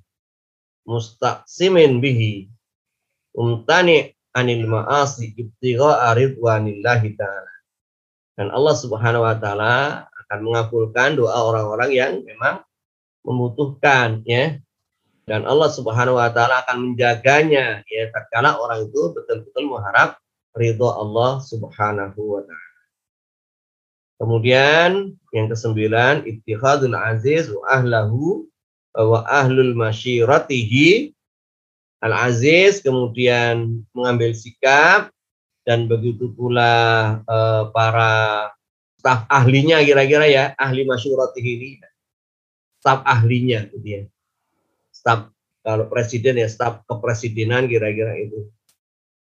[0.85, 2.47] mustaqsimin bihi
[3.35, 7.53] umtani anil ma'asi ibtigha'a ridwanillahi ta'ala.
[8.35, 9.75] Dan Allah Subhanahu wa taala
[10.11, 12.63] akan mengabulkan doa orang-orang yang memang
[13.23, 14.59] membutuhkan ya.
[15.25, 20.21] Dan Allah Subhanahu wa taala akan menjaganya ya tatkala orang itu betul-betul mengharap
[20.53, 22.73] ridho Allah Subhanahu wa taala.
[24.21, 28.47] Kemudian yang kesembilan ittihadul aziz wa ahlahu
[28.95, 31.15] wa ahlul masyiratihi
[32.05, 35.09] Al-Aziz kemudian mengambil sikap
[35.65, 36.71] dan begitu pula
[37.25, 38.13] eh, para
[39.01, 41.81] staf ahlinya kira-kira ya, ahli masyuratih ini,
[42.77, 44.01] staf ahlinya gitu ya.
[45.05, 45.29] Staf
[45.61, 48.49] kalau presiden ya staf kepresidenan kira-kira itu.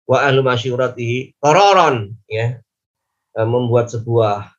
[0.06, 2.62] Wa ahli masyuratihi kororon ya.
[3.34, 4.54] uh, membuat sebuah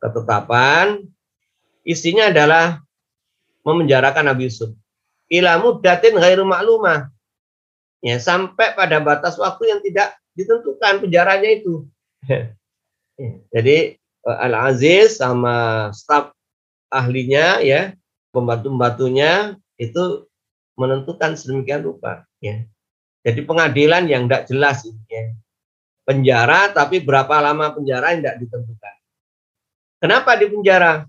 [0.00, 1.04] ketetapan
[1.84, 2.80] isinya adalah
[3.60, 4.72] memenjarakan Nabi Yusuf
[5.28, 7.12] ila muddatin ghairu maklumah
[8.00, 11.84] ya sampai pada batas waktu yang tidak ditentukan penjaranya itu
[13.52, 16.30] jadi eh, Al Aziz sama staf
[16.88, 17.92] ahlinya ya
[18.30, 20.24] pembantu-pembantunya itu
[20.78, 22.62] menentukan sedemikian rupa ya.
[23.26, 25.34] Jadi pengadilan yang tidak jelas ya.
[26.06, 28.94] Penjara tapi berapa lama penjara tidak ditentukan.
[29.98, 31.04] Kenapa di penjara?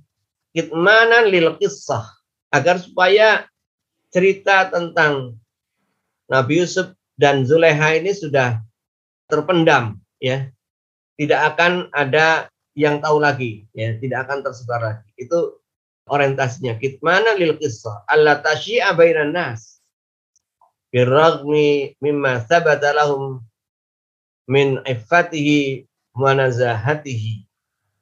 [0.49, 2.09] Kitmanan lil kisah
[2.49, 3.45] agar supaya
[4.09, 5.37] cerita tentang
[6.25, 8.57] Nabi Yusuf dan Zuleha ini sudah
[9.29, 10.49] terpendam ya.
[11.15, 13.93] Tidak akan ada yang tahu lagi ya.
[13.95, 15.09] Tidak akan tersebar lagi.
[15.15, 15.61] Itu
[16.09, 16.75] orientasinya.
[16.81, 19.79] Kitmana lil qissah alla tasyi'a bainan nas.
[20.89, 23.45] Birragmi mimma thabata lahum
[24.49, 25.85] min iffatihi
[26.17, 27.45] wa nazahatihi.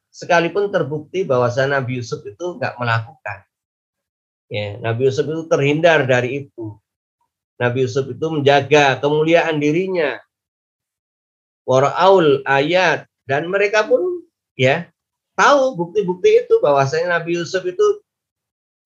[0.07, 3.45] Sekalipun terbukti bahwa Nabi Yusuf itu nggak melakukan.
[4.47, 6.79] Ya, Nabi Yusuf itu terhindar dari itu.
[7.59, 10.17] Nabi Yusuf itu menjaga kemuliaan dirinya.
[11.67, 13.05] Wara'aul ayat.
[13.27, 14.23] Dan mereka pun
[14.55, 14.87] ya
[15.38, 18.02] tahu bukti-bukti itu bahwasanya Nabi Yusuf itu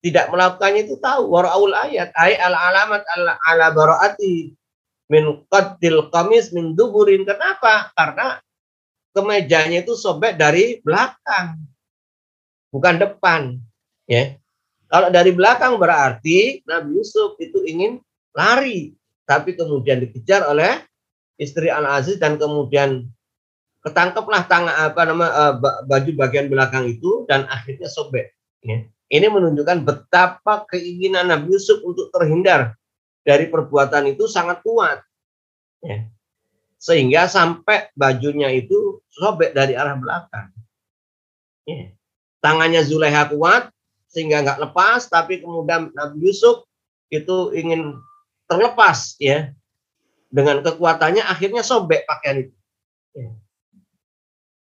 [0.04, 1.32] tidak melakukannya itu tahu.
[1.32, 4.52] Wara'aul ayat ay al alamat ala, ala baraati
[5.08, 7.24] min qaddil qamis min duburin.
[7.24, 7.90] Kenapa?
[7.96, 8.36] Karena
[9.16, 11.64] kemejanya itu sobek dari belakang
[12.72, 13.56] bukan depan
[14.04, 14.36] ya.
[14.92, 17.96] Kalau dari belakang berarti Nabi Yusuf itu ingin
[18.36, 18.92] lari,
[19.24, 20.84] tapi kemudian dikejar oleh
[21.40, 23.08] istri Al Aziz dan kemudian
[23.82, 25.54] ketangkeplah tangan apa nama uh,
[25.86, 28.30] baju bagian belakang itu dan akhirnya sobek.
[28.62, 28.86] Ya.
[29.12, 32.78] Ini menunjukkan betapa keinginan Nabi Yusuf untuk terhindar
[33.26, 35.02] dari perbuatan itu sangat kuat.
[35.82, 36.06] Ya.
[36.78, 40.54] Sehingga sampai bajunya itu sobek dari arah belakang.
[41.66, 41.92] Ya.
[42.42, 43.70] Tangannya Zulaiha kuat,
[44.10, 46.66] sehingga nggak lepas, tapi kemudian Nabi Yusuf
[47.12, 47.98] itu ingin
[48.48, 49.52] terlepas ya
[50.32, 52.56] dengan kekuatannya akhirnya sobek pakaian itu.
[53.12, 53.30] Ya.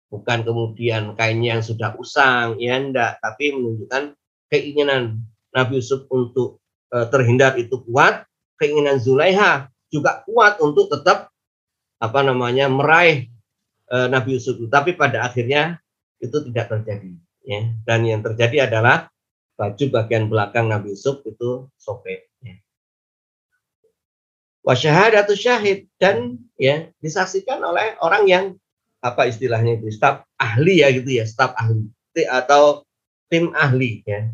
[0.10, 4.18] Bukan kemudian kainnya yang sudah usang, ya enggak, tapi menunjukkan
[4.50, 5.22] keinginan
[5.54, 6.58] Nabi Yusuf untuk
[6.90, 8.26] e, terhindar itu kuat,
[8.58, 11.30] keinginan Zulaiha juga kuat untuk tetap
[12.02, 13.30] apa namanya meraih
[13.86, 14.58] e, Nabi Yusuf.
[14.66, 15.78] Tapi pada akhirnya
[16.18, 17.14] itu tidak terjadi.
[17.46, 17.70] Ya.
[17.86, 19.14] Dan yang terjadi adalah
[19.60, 22.34] baju bagian belakang Nabi Yusuf itu sobek.
[22.42, 22.58] Ya.
[24.66, 28.46] Wasyahadatu syahid dan ya disaksikan oleh orang yang
[29.00, 31.88] apa istilahnya itu staf ahli ya gitu ya staf ahli
[32.28, 32.84] atau
[33.32, 34.28] tim ahli ya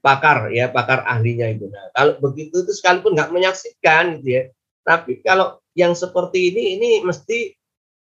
[0.00, 1.68] pakar ya pakar ahlinya itu.
[1.68, 4.42] Nah, kalau begitu itu sekalipun nggak menyaksikan gitu ya.
[4.84, 7.52] Tapi kalau yang seperti ini ini mesti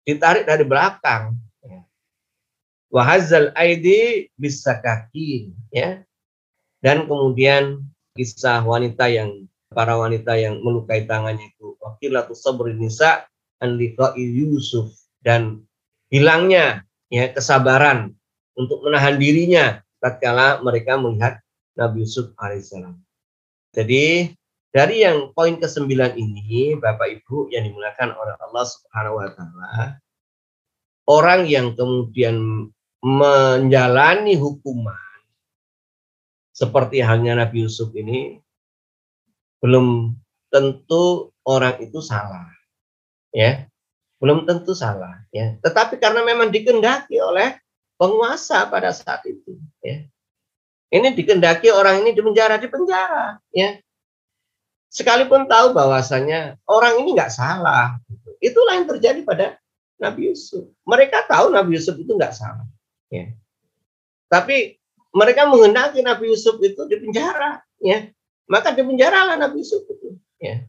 [0.03, 1.37] ditarik dari belakang.
[2.93, 6.05] Wahazal aidi bisa kaki ya
[6.77, 7.81] dan kemudian
[8.13, 13.25] kisah wanita yang para wanita yang melukai tangannya itu wakilatu sabri nisa
[14.13, 14.93] Yusuf
[15.25, 15.65] dan
[16.13, 18.13] hilangnya ya kesabaran
[18.53, 21.41] untuk menahan dirinya tatkala mereka melihat
[21.73, 23.01] Nabi Yusuf alaihissalam.
[23.73, 24.29] Jadi
[24.69, 29.73] dari yang poin ke-9 ini Bapak Ibu yang dimuliakan oleh Allah Subhanahu wa taala
[31.09, 32.69] orang yang kemudian
[33.01, 34.97] menjalani hukuman
[36.53, 38.37] seperti halnya Nabi Yusuf ini
[39.59, 40.13] belum
[40.53, 42.45] tentu orang itu salah
[43.33, 43.65] ya
[44.23, 45.59] belum tentu salah ya.
[45.59, 47.59] Tetapi karena memang dikendaki oleh
[47.99, 50.07] penguasa pada saat itu ya.
[50.93, 53.75] Ini dikendaki orang ini di penjara di penjara ya.
[54.87, 57.99] Sekalipun tahu bahwasanya orang ini nggak salah
[58.39, 59.59] itulah yang terjadi pada
[59.99, 60.71] Nabi Yusuf.
[60.87, 62.63] Mereka tahu Nabi Yusuf itu nggak salah
[63.11, 63.27] ya.
[64.31, 64.79] Tapi
[65.13, 68.09] mereka menghendaki Nabi Yusuf itu di penjara, ya.
[68.49, 70.65] Maka di penjara lah Nabi Yusuf itu, ya.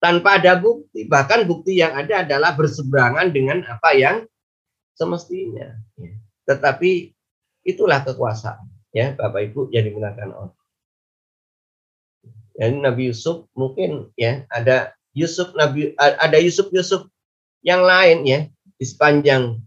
[0.00, 4.24] Tanpa ada bukti, bahkan bukti yang ada adalah berseberangan dengan apa yang
[4.96, 5.76] semestinya.
[6.00, 6.16] Ya.
[6.48, 7.12] Tetapi
[7.68, 8.64] itulah kekuasaan,
[8.96, 10.56] ya Bapak Ibu yang digunakan Allah.
[12.56, 17.08] Jadi Nabi Yusuf mungkin ya ada Yusuf Nabi ada Yusuf Yusuf
[17.60, 18.48] yang lain ya
[18.80, 19.60] di sepanjang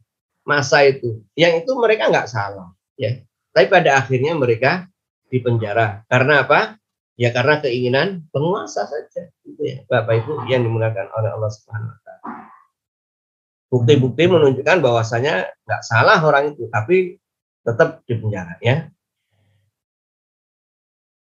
[0.43, 3.21] masa itu, yang itu mereka nggak salah, ya
[3.53, 4.89] tapi pada akhirnya mereka
[5.29, 6.01] dipenjara.
[6.09, 6.81] Karena apa?
[7.13, 9.29] Ya karena keinginan penguasa saja.
[9.45, 12.31] Itu ya, Bapak Ibu yang dimulakan oleh Allah Subhanahu wa taala.
[13.69, 17.17] Bukti-bukti menunjukkan bahwasanya nggak salah orang itu, tapi
[17.61, 18.89] tetap dipenjara ya.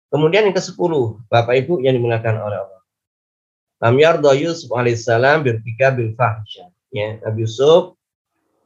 [0.09, 0.93] Kemudian yang ke-10,
[1.29, 2.83] Bapak Ibu yang dimulakan oleh Allah.
[3.79, 6.73] Lam yarda Yusuf alaihissalam berpikir bil fahsyah.
[6.89, 8.01] Ya, Nabi Yusuf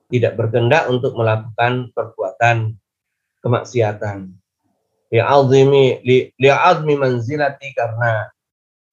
[0.08, 2.78] tidak berkehendak untuk melakukan perbuatan
[3.42, 4.41] kemaksiatan.
[5.12, 6.00] Li'azmi
[6.40, 8.32] li'azmi manzilati karena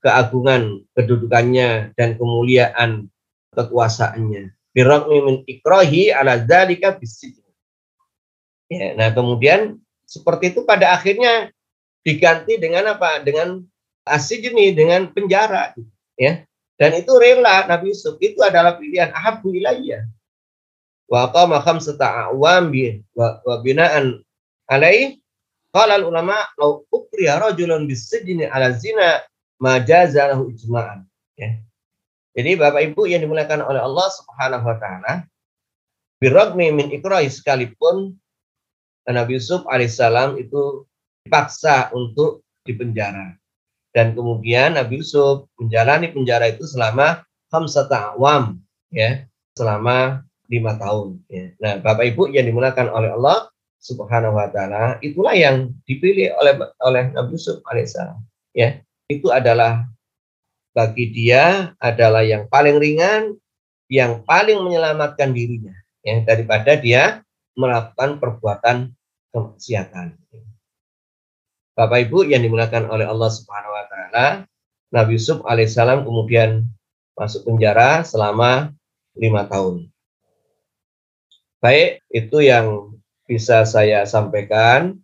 [0.04, 3.08] keagungan kedudukannya dan kemuliaan
[3.56, 4.52] kekuasaannya.
[4.76, 7.40] Birrahmi min ikrahi ala dzalika bisijn.
[8.70, 11.50] Ya, nah kemudian seperti itu pada akhirnya
[12.06, 13.24] diganti dengan apa?
[13.24, 13.66] Dengan
[14.06, 15.74] asijni, dengan penjara.
[16.20, 16.46] Ya.
[16.80, 18.16] Dan itu rela Nabi Yusuf.
[18.24, 20.08] Itu adalah pilihan ahabu ilayya.
[21.10, 24.22] Wa qama khamsata a'wam bi wa bina'an
[24.70, 25.18] alaih
[25.70, 29.22] qala al ulama law ukriya rajulun bisijni ala zina
[29.62, 31.06] ma jaza lahu ijma'an.
[31.36, 31.60] Ya.
[32.34, 35.14] Jadi Bapak Ibu yang dimuliakan oleh Allah Subhanahu wa taala,
[36.24, 38.16] birragmi min ikrahi sekalipun
[39.10, 40.86] Nabi Yusuf alaihissalam itu
[41.26, 43.34] dipaksa untuk dipenjara.
[43.90, 48.62] Dan kemudian Nabi Yusuf menjalani penjara itu selama hamsata awam,
[48.94, 49.26] ya,
[49.58, 51.18] selama lima tahun.
[51.26, 51.46] Ya.
[51.58, 53.49] Nah, Bapak Ibu yang dimulakan oleh Allah
[53.80, 56.54] Subhanahu Wa Taala, itulah yang dipilih oleh
[56.84, 58.20] oleh Nabi Yusuf alaihissalam.
[58.52, 59.88] Ya, itu adalah
[60.76, 63.40] bagi dia adalah yang paling ringan,
[63.88, 65.74] yang paling menyelamatkan dirinya,
[66.04, 67.24] ya, daripada dia
[67.56, 68.92] melakukan perbuatan
[69.32, 70.20] kemaksiatan.
[71.80, 74.28] Bapak Ibu yang dimulakan oleh Allah Subhanahu wa taala,
[74.92, 76.68] Nabi Yusuf alaihissalam kemudian
[77.16, 78.76] masuk penjara selama
[79.16, 79.88] lima tahun.
[81.64, 82.99] Baik, itu yang
[83.30, 84.98] bisa saya sampaikan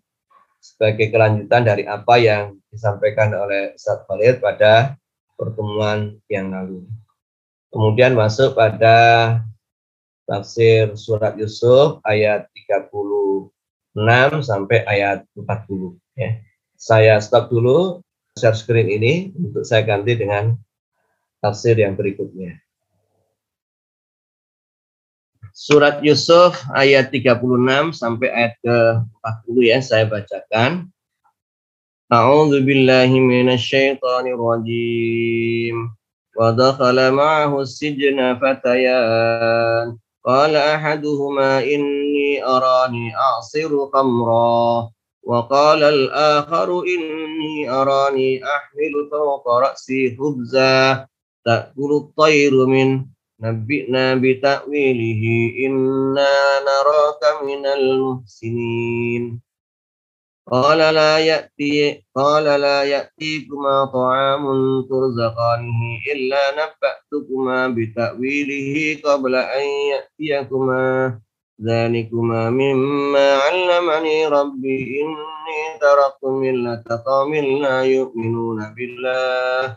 [0.58, 4.98] sebagai kelanjutan dari apa yang disampaikan oleh Ustaz Khalid pada
[5.38, 6.90] pertemuan yang lalu.
[7.70, 8.98] Kemudian masuk pada
[10.26, 12.90] tafsir surat Yusuf ayat 30
[13.96, 16.42] 6 sampai ayat 40 ya.
[16.76, 18.02] Saya stop dulu
[18.36, 20.58] share screen ini untuk saya ganti dengan
[21.40, 22.65] tafsir yang berikutnya.
[25.55, 30.89] Surat Yusuf ayat 36 sampai ayat ke-40 ya saya bacakan.
[32.11, 35.91] A'udzu billahi minasyaitonir rajim.
[36.35, 39.99] Wa dakhala ma'ahu sijna fatayan.
[40.21, 44.91] قال أحدهما إني أراني أعصر خمرا
[45.23, 51.07] وقال الآخر إني أراني أحمل فوق رأسي خبزا
[51.45, 53.07] تأكل الطير من
[53.41, 55.23] نبئنا بتأويله
[55.67, 56.35] إنا
[56.69, 59.41] نراك من المحسنين
[60.51, 64.45] قال لا يأتي قال لا يأتيكما طعام
[64.91, 65.81] ترزقانه
[66.13, 71.19] إلا نبأتكما بتأويله قبل أن يأتيكما
[71.67, 79.77] ذلكما مما علمني ربي إني تركت ملة قوم لا يؤمنون بالله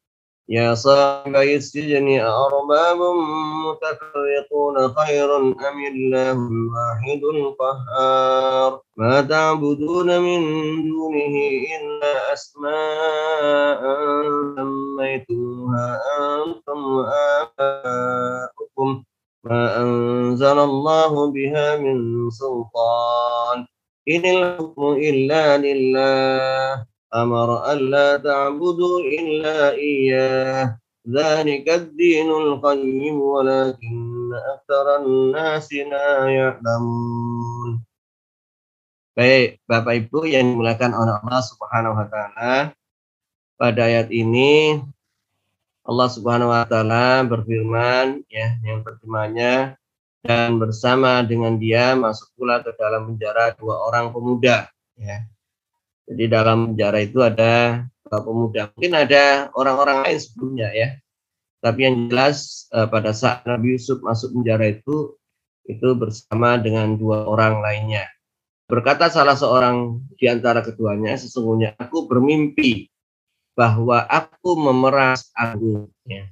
[0.51, 2.97] يا صاحبي السجن أأرباب
[3.67, 5.55] متفرقون خير أم
[5.87, 10.41] الله الواحد القهار؟ ما تعبدون من
[10.83, 11.35] دونه
[11.79, 13.81] إلا أسماء
[14.55, 19.03] سميتموها أنتم وآباؤكم
[19.43, 23.65] ما أنزل الله بها من سلطان.
[24.09, 26.90] إن الحكم إلا لله.
[27.14, 37.86] أمر ألا تعبدوا إلا إياه ذلك الدين القيم ولكن أكثر الناس لا يعلمون
[39.16, 42.76] Baik, Bapak Ibu yang dimulakan oleh Allah Subhanahu wa taala.
[43.56, 44.76] Pada ayat ini
[45.88, 49.80] Allah Subhanahu wa taala berfirman ya yang pertamanya
[50.20, 54.68] dan bersama dengan dia masuk pula ke dalam penjara dua orang pemuda
[55.00, 55.24] ya
[56.11, 57.87] jadi dalam penjara itu ada
[58.19, 58.67] pemuda.
[58.75, 60.99] Mungkin ada orang-orang lain sebelumnya ya.
[61.63, 65.15] Tapi yang jelas eh, pada saat Nabi Yusuf masuk penjara itu
[65.63, 68.11] itu bersama dengan dua orang lainnya.
[68.67, 72.91] Berkata salah seorang di antara keduanya, sesungguhnya aku bermimpi
[73.55, 75.87] bahwa aku memeras anggur.
[76.03, 76.27] Ya.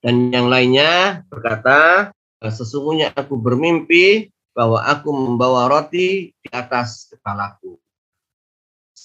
[0.00, 7.81] Dan yang lainnya berkata, sesungguhnya aku bermimpi bahwa aku membawa roti di atas kepalaku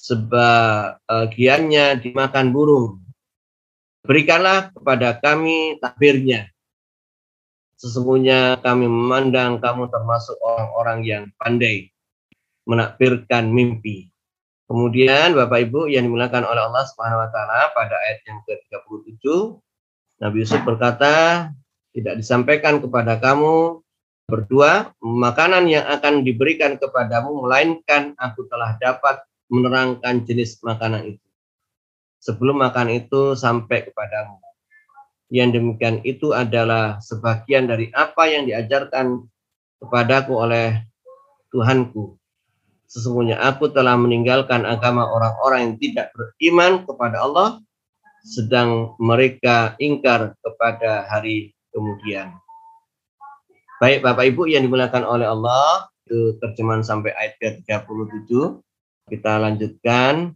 [0.08, 3.03] sebagiannya dimakan burung.
[4.08, 6.47] Berikanlah kepada kami takbirnya.
[7.76, 11.91] Sesungguhnya kami memandang kamu termasuk orang-orang yang pandai.
[12.68, 14.12] menakbirkan mimpi.
[14.68, 19.24] Kemudian Bapak Ibu yang dimulakan oleh Allah Subhanahu wa taala pada ayat yang ke-37
[20.20, 21.47] Nabi Yusuf berkata,
[21.95, 23.80] tidak disampaikan kepada kamu
[24.28, 31.28] berdua makanan yang akan diberikan kepadamu melainkan aku telah dapat menerangkan jenis makanan itu.
[32.24, 34.39] Sebelum makan itu sampai kepadamu.
[35.28, 39.28] Yang demikian itu adalah sebagian dari apa yang diajarkan
[39.84, 40.88] kepadaku oleh
[41.52, 42.18] Tuhanku
[42.88, 47.60] Sesungguhnya aku telah meninggalkan agama orang-orang yang tidak beriman kepada Allah
[48.24, 52.32] sedang mereka ingkar kepada hari kemudian.
[53.84, 55.91] Baik Bapak Ibu yang dimulakan oleh Allah,
[56.39, 58.32] terjemahan sampai ayat ke-37.
[59.08, 60.36] Kita lanjutkan.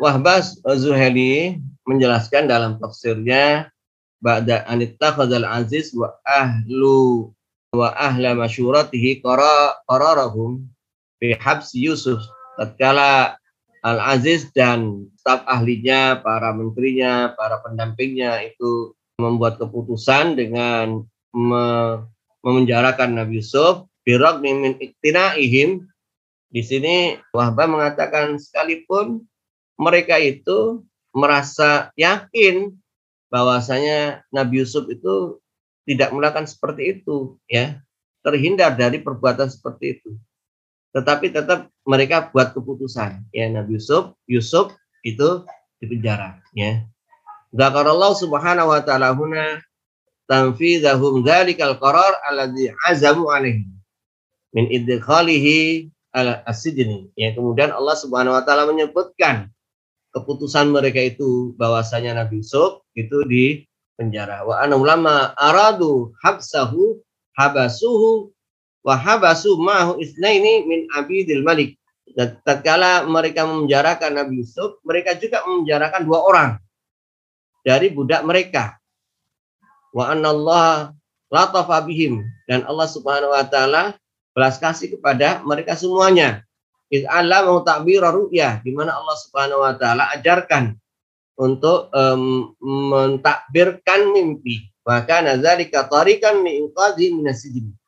[0.00, 3.68] Wahbas Zuheli menjelaskan dalam tafsirnya
[4.18, 7.28] Ba'da anittakhadhal aziz wa ahlu
[7.76, 10.64] wa ahla masyuratihi qararahum
[11.20, 12.22] Habs Yusuf
[12.56, 13.36] tatkala
[13.86, 21.66] Al-Aziz dan staf ahlinya, para menterinya, para pendampingnya itu membuat keputusan dengan me
[22.42, 24.78] memenjarakan Nabi Yusuf birok mimin
[25.38, 25.86] ihim
[26.48, 29.24] di sini Wahbah mengatakan sekalipun
[29.76, 30.82] mereka itu
[31.12, 32.72] merasa yakin
[33.28, 35.40] bahwasanya Nabi Yusuf itu
[35.84, 37.80] tidak melakukan seperti itu ya
[38.24, 40.10] terhindar dari perbuatan seperti itu.
[40.92, 44.72] Tetapi tetap mereka buat keputusan ya Nabi Yusuf Yusuf
[45.04, 45.44] itu
[45.80, 46.84] dipenjara ya.
[47.52, 49.60] Zakarallahu subhanahu wa ta'ala huna
[50.28, 53.64] tanfidhahum dzalikal qarar alladzi azamu alaihi
[54.52, 59.52] min idkhalihi al asijni ya kemudian Allah subhanahu wa taala menyebutkan
[60.16, 63.64] keputusan mereka itu bahwasanya Nabi Yusuf itu di
[63.98, 67.02] penjara wa ana ulama aradu habsahu
[67.38, 68.32] habasuhu
[68.88, 71.78] wahabasu ma'hu isnaini min abidil malik.
[72.16, 76.50] Dan tatkala mereka memenjarakan Nabi Yusuf, mereka juga memenjarakan dua orang
[77.62, 78.80] dari budak mereka.
[79.92, 80.96] Wa anallah
[81.28, 83.82] latafa bihim dan Allah Subhanahu wa taala
[84.38, 86.46] belas kasih kepada mereka semuanya.
[86.94, 87.02] Iz
[87.42, 90.78] mau takbir ru'yah di mana Allah Subhanahu wa taala ajarkan
[91.34, 94.70] untuk um, mentakbirkan mimpi.
[94.86, 97.12] Maka nazalika tarikan li inqadhi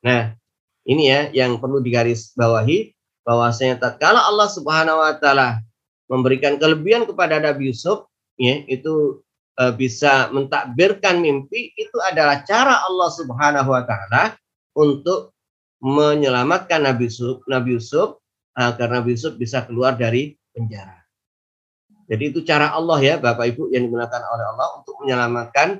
[0.05, 0.35] Nah,
[0.85, 2.93] ini ya yang perlu digaris bawahi
[3.25, 5.63] bahwasanya tatkala Allah Subhanahu wa taala
[6.11, 8.05] memberikan kelebihan kepada Nabi Yusuf
[8.37, 9.23] ya itu
[9.57, 14.35] e, bisa mentakbirkan mimpi itu adalah cara Allah Subhanahu wa taala
[14.77, 15.33] untuk
[15.81, 18.21] menyelamatkan Nabi Yusuf Nabi Yusuf
[18.53, 21.01] agar Nabi Yusuf bisa keluar dari penjara.
[22.05, 25.79] Jadi itu cara Allah ya Bapak Ibu yang digunakan oleh Allah untuk menyelamatkan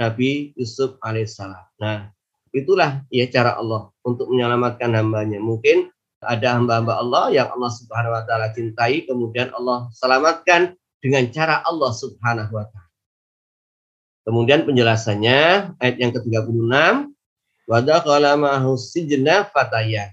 [0.00, 1.66] Nabi Yusuf alaihissalam.
[1.82, 2.14] Nah,
[2.54, 5.42] Itulah ya cara Allah untuk menyelamatkan hambanya.
[5.42, 5.90] Mungkin
[6.22, 11.90] ada hamba-hamba Allah yang Allah Subhanahu wa taala cintai kemudian Allah selamatkan dengan cara Allah
[11.90, 12.90] Subhanahu wa taala.
[14.24, 17.12] Kemudian penjelasannya ayat yang ke-36
[17.68, 20.12] wadakhala ma'hu sijna fataya.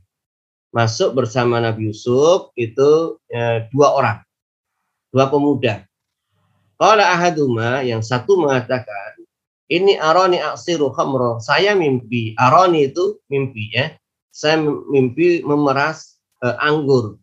[0.71, 4.17] Masuk bersama Nabi Yusuf itu ya, dua orang.
[5.11, 5.83] Dua pemuda.
[6.79, 9.21] Kalau ahaduma yang satu mengatakan
[9.71, 11.39] ini aroni aksiru khamro.
[11.39, 12.35] Saya mimpi.
[12.35, 13.95] Aroni itu mimpi ya.
[14.31, 17.19] Saya mimpi memeras uh, anggur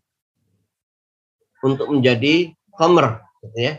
[1.64, 3.72] untuk menjadi khamr gitu ya.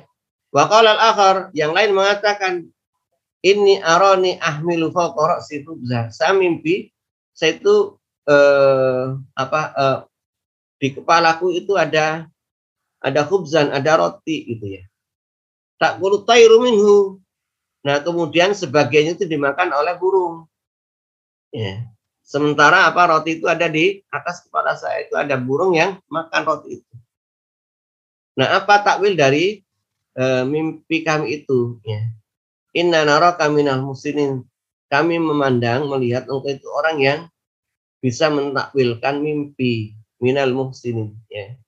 [0.49, 2.73] Wakal al-akhar yang lain mengatakan
[3.45, 5.63] ini aroni ahmilu fawqa si
[6.11, 6.91] Saya mimpi
[7.31, 7.95] saya itu
[8.27, 9.99] uh, apa uh,
[10.79, 12.27] di kepalaku itu ada
[12.99, 14.83] ada khubzan, ada roti gitu ya.
[15.79, 17.19] Tak kulu tayru minhu
[17.79, 20.43] Nah, kemudian sebagiannya itu dimakan oleh burung.
[21.55, 21.87] Ya.
[22.21, 26.77] Sementara apa roti itu ada di atas kepala saya itu ada burung yang makan roti
[26.77, 26.95] itu.
[28.37, 29.65] Nah, apa takwil dari
[30.13, 31.81] e, mimpi kami itu?
[31.81, 32.05] Ya.
[32.79, 34.47] Inna nara kaminal muslimin.
[34.87, 37.19] Kami memandang melihat engkau itu orang yang
[37.99, 41.59] bisa mentakwilkan mimpi minal muhsinin ya.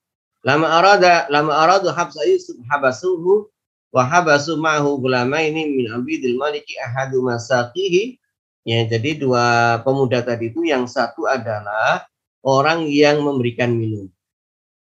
[0.42, 3.52] Lama arada lama aradu habsa Yusuf habasuhu
[3.92, 4.98] wahabasu ma'hu
[5.38, 8.18] ini min abidil maliki ahadu masakihi
[8.64, 12.08] ya jadi dua pemuda tadi itu yang satu adalah
[12.42, 14.08] orang yang memberikan minum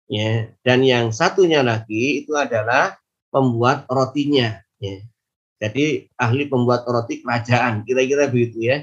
[0.07, 2.95] ya dan yang satunya lagi itu adalah
[3.29, 5.03] pembuat rotinya ya
[5.65, 8.77] jadi ahli pembuat roti kerajaan kira-kira begitu ya.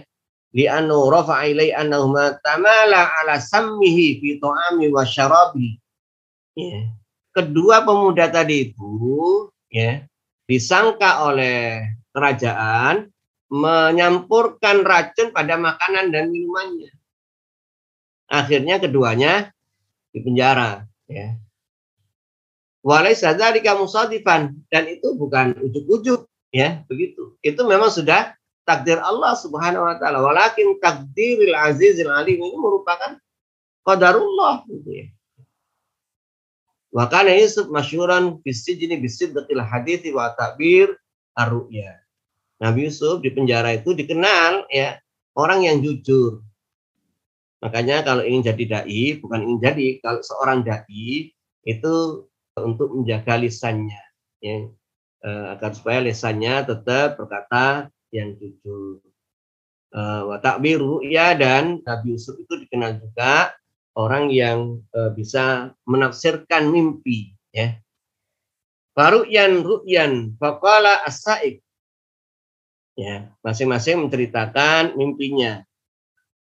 [0.50, 5.78] Li anu rafa'a ilai annahuma tamala ala sammihi fi ta'ami wa syarabi.
[6.58, 6.90] Ya.
[7.32, 8.90] Kedua pemuda tadi itu
[9.70, 10.04] ya
[10.50, 13.08] disangka oleh kerajaan
[13.48, 16.90] menyampurkan racun pada makanan dan minumannya.
[18.26, 19.54] Akhirnya keduanya
[20.10, 21.38] di penjara ya.
[22.82, 24.58] Walaysa dzalika musadifan.
[24.66, 28.36] Dan itu bukan ujuk-ujuk ya begitu itu memang sudah
[28.68, 33.18] takdir Allah Subhanahu wa taala walakin takdiril azizil alim ini merupakan
[33.82, 35.06] qadarullah gitu ya
[36.92, 40.92] Wakana Yusuf masyuran bisijini bisidqil hadithi wa takbir
[41.32, 42.04] arru'ya.
[42.60, 45.00] Nabi Yusuf di penjara itu dikenal ya
[45.32, 46.44] orang yang jujur.
[47.64, 51.32] Makanya kalau ingin jadi dai, bukan ingin jadi, kalau seorang dai
[51.64, 51.94] itu
[52.58, 54.02] untuk menjaga lisannya,
[54.42, 54.66] ya,
[55.22, 59.00] eh, agar supaya lisannya tetap berkata yang jujur.
[59.92, 63.52] Uh, wa takbiru ya dan Nabi Yusuf itu dikenal juga
[63.92, 67.76] orang yang uh, bisa menafsirkan mimpi ya.
[68.96, 71.20] Faru'yan ru'yan faqala as
[72.92, 75.64] Ya, masing-masing menceritakan mimpinya.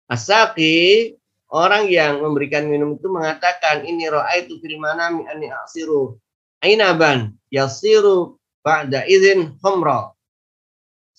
[0.10, 1.14] Asaki
[1.50, 6.18] orang yang memberikan minum itu mengatakan ini ra'aitu fil manami anni asiru
[6.66, 10.14] ainaban yasiru ba'da idzin khamra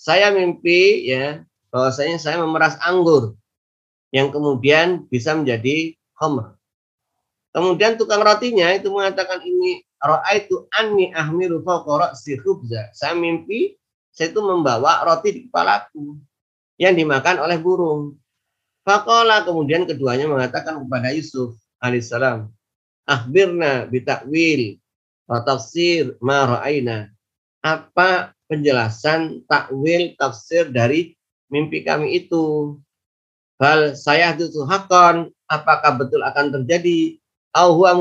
[0.00, 3.36] saya mimpi ya bahwasanya saya memeras anggur
[4.10, 6.58] yang kemudian bisa menjadi khamr.
[7.50, 9.82] Kemudian tukang rotinya itu mengatakan ini
[10.38, 12.90] itu anni ahmiru fawqa si khubza.
[12.94, 13.76] Saya mimpi
[14.08, 16.18] saya itu membawa roti di kepalaku
[16.80, 18.16] yang dimakan oleh burung.
[18.80, 21.52] Fakola kemudian keduanya mengatakan kepada Yusuf
[21.84, 22.48] alaihissalam,
[23.04, 24.80] akhbirna bitakwil
[25.28, 27.12] wa tafsir ma ra'aina.
[27.60, 31.14] Apa penjelasan takwil tafsir dari
[31.52, 32.74] mimpi kami itu.
[33.60, 37.20] Hal saya itu hakon, apakah betul akan terjadi?
[37.52, 37.92] Au huwa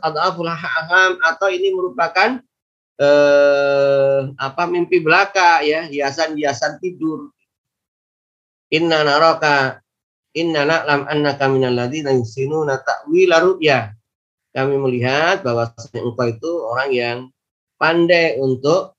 [0.00, 2.40] adaful aham atau ini merupakan
[2.96, 7.28] eh, apa mimpi belaka ya, hiasan-hiasan tidur.
[8.72, 9.82] Inna naraka
[10.32, 13.92] inna na'lam annaka minal ladzina yusinuna ta'wila ru'ya.
[14.52, 17.18] Kami melihat bahwa engkau itu orang yang
[17.76, 18.96] pandai untuk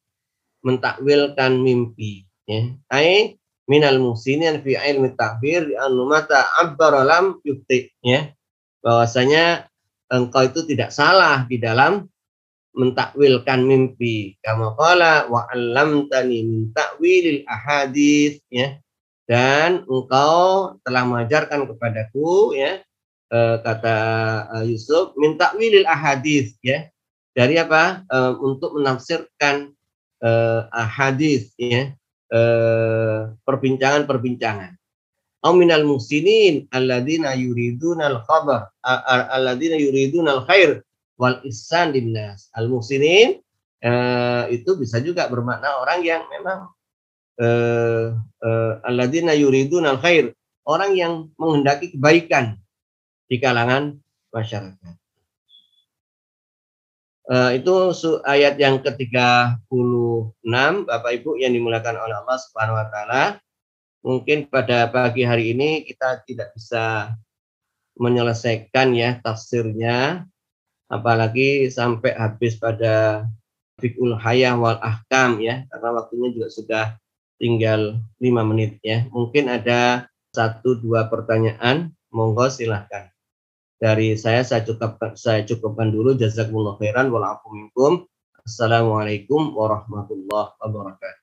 [0.64, 2.72] mentakwilkan mimpi ya.
[2.90, 3.38] Ai
[3.68, 8.32] minal musinin fi ilmi takbir di anu mata abbara lam yukti ya.
[8.84, 9.68] Bahwasanya
[10.12, 12.08] engkau itu tidak salah di dalam
[12.74, 14.40] mentakwilkan mimpi.
[14.42, 18.80] Kama qala wa 'allamtani min ta'wilil ahadits ya.
[19.24, 22.84] Dan engkau telah mengajarkan kepadaku ya
[23.32, 23.98] eh, kata
[24.60, 26.88] eh, Yusuf minta wilil ahadis ya.
[27.34, 28.06] Dari apa?
[28.06, 29.74] Eh, untuk menafsirkan
[30.24, 31.92] uh, hadis ya
[32.32, 34.80] uh, perbincangan-perbincangan.
[35.44, 38.72] Au minal musinin alladzina yuriduna al-khabar
[39.36, 40.88] alladzina yuriduna al-khair
[41.20, 42.48] wal ihsan linnas.
[42.56, 43.44] Al-musinin
[43.84, 46.72] uh, itu bisa juga bermakna orang yang memang
[47.44, 50.32] uh, uh, alladzina yuriduna al-khair,
[50.64, 52.56] orang yang menghendaki kebaikan
[53.28, 54.00] di kalangan
[54.32, 55.03] masyarakat.
[57.24, 57.72] Uh, itu
[58.28, 59.64] ayat yang ke-36
[60.84, 63.24] Bapak Ibu yang dimulakan oleh Allah Subhanahu wa taala.
[64.04, 67.16] Mungkin pada pagi hari ini kita tidak bisa
[67.96, 70.28] menyelesaikan ya tafsirnya
[70.92, 73.24] apalagi sampai habis pada
[73.80, 76.86] fikul hayah wal ahkam ya karena waktunya juga sudah
[77.40, 79.08] tinggal lima menit ya.
[79.16, 83.13] Mungkin ada satu dua pertanyaan, monggo silahkan
[83.84, 86.16] dari saya saya cukupkan saya cukupkan dulu.
[86.16, 87.12] Jazakumullah khairan.
[87.12, 88.08] Wal minkum
[88.48, 91.23] assalamualaikum warahmatullahi wabarakatuh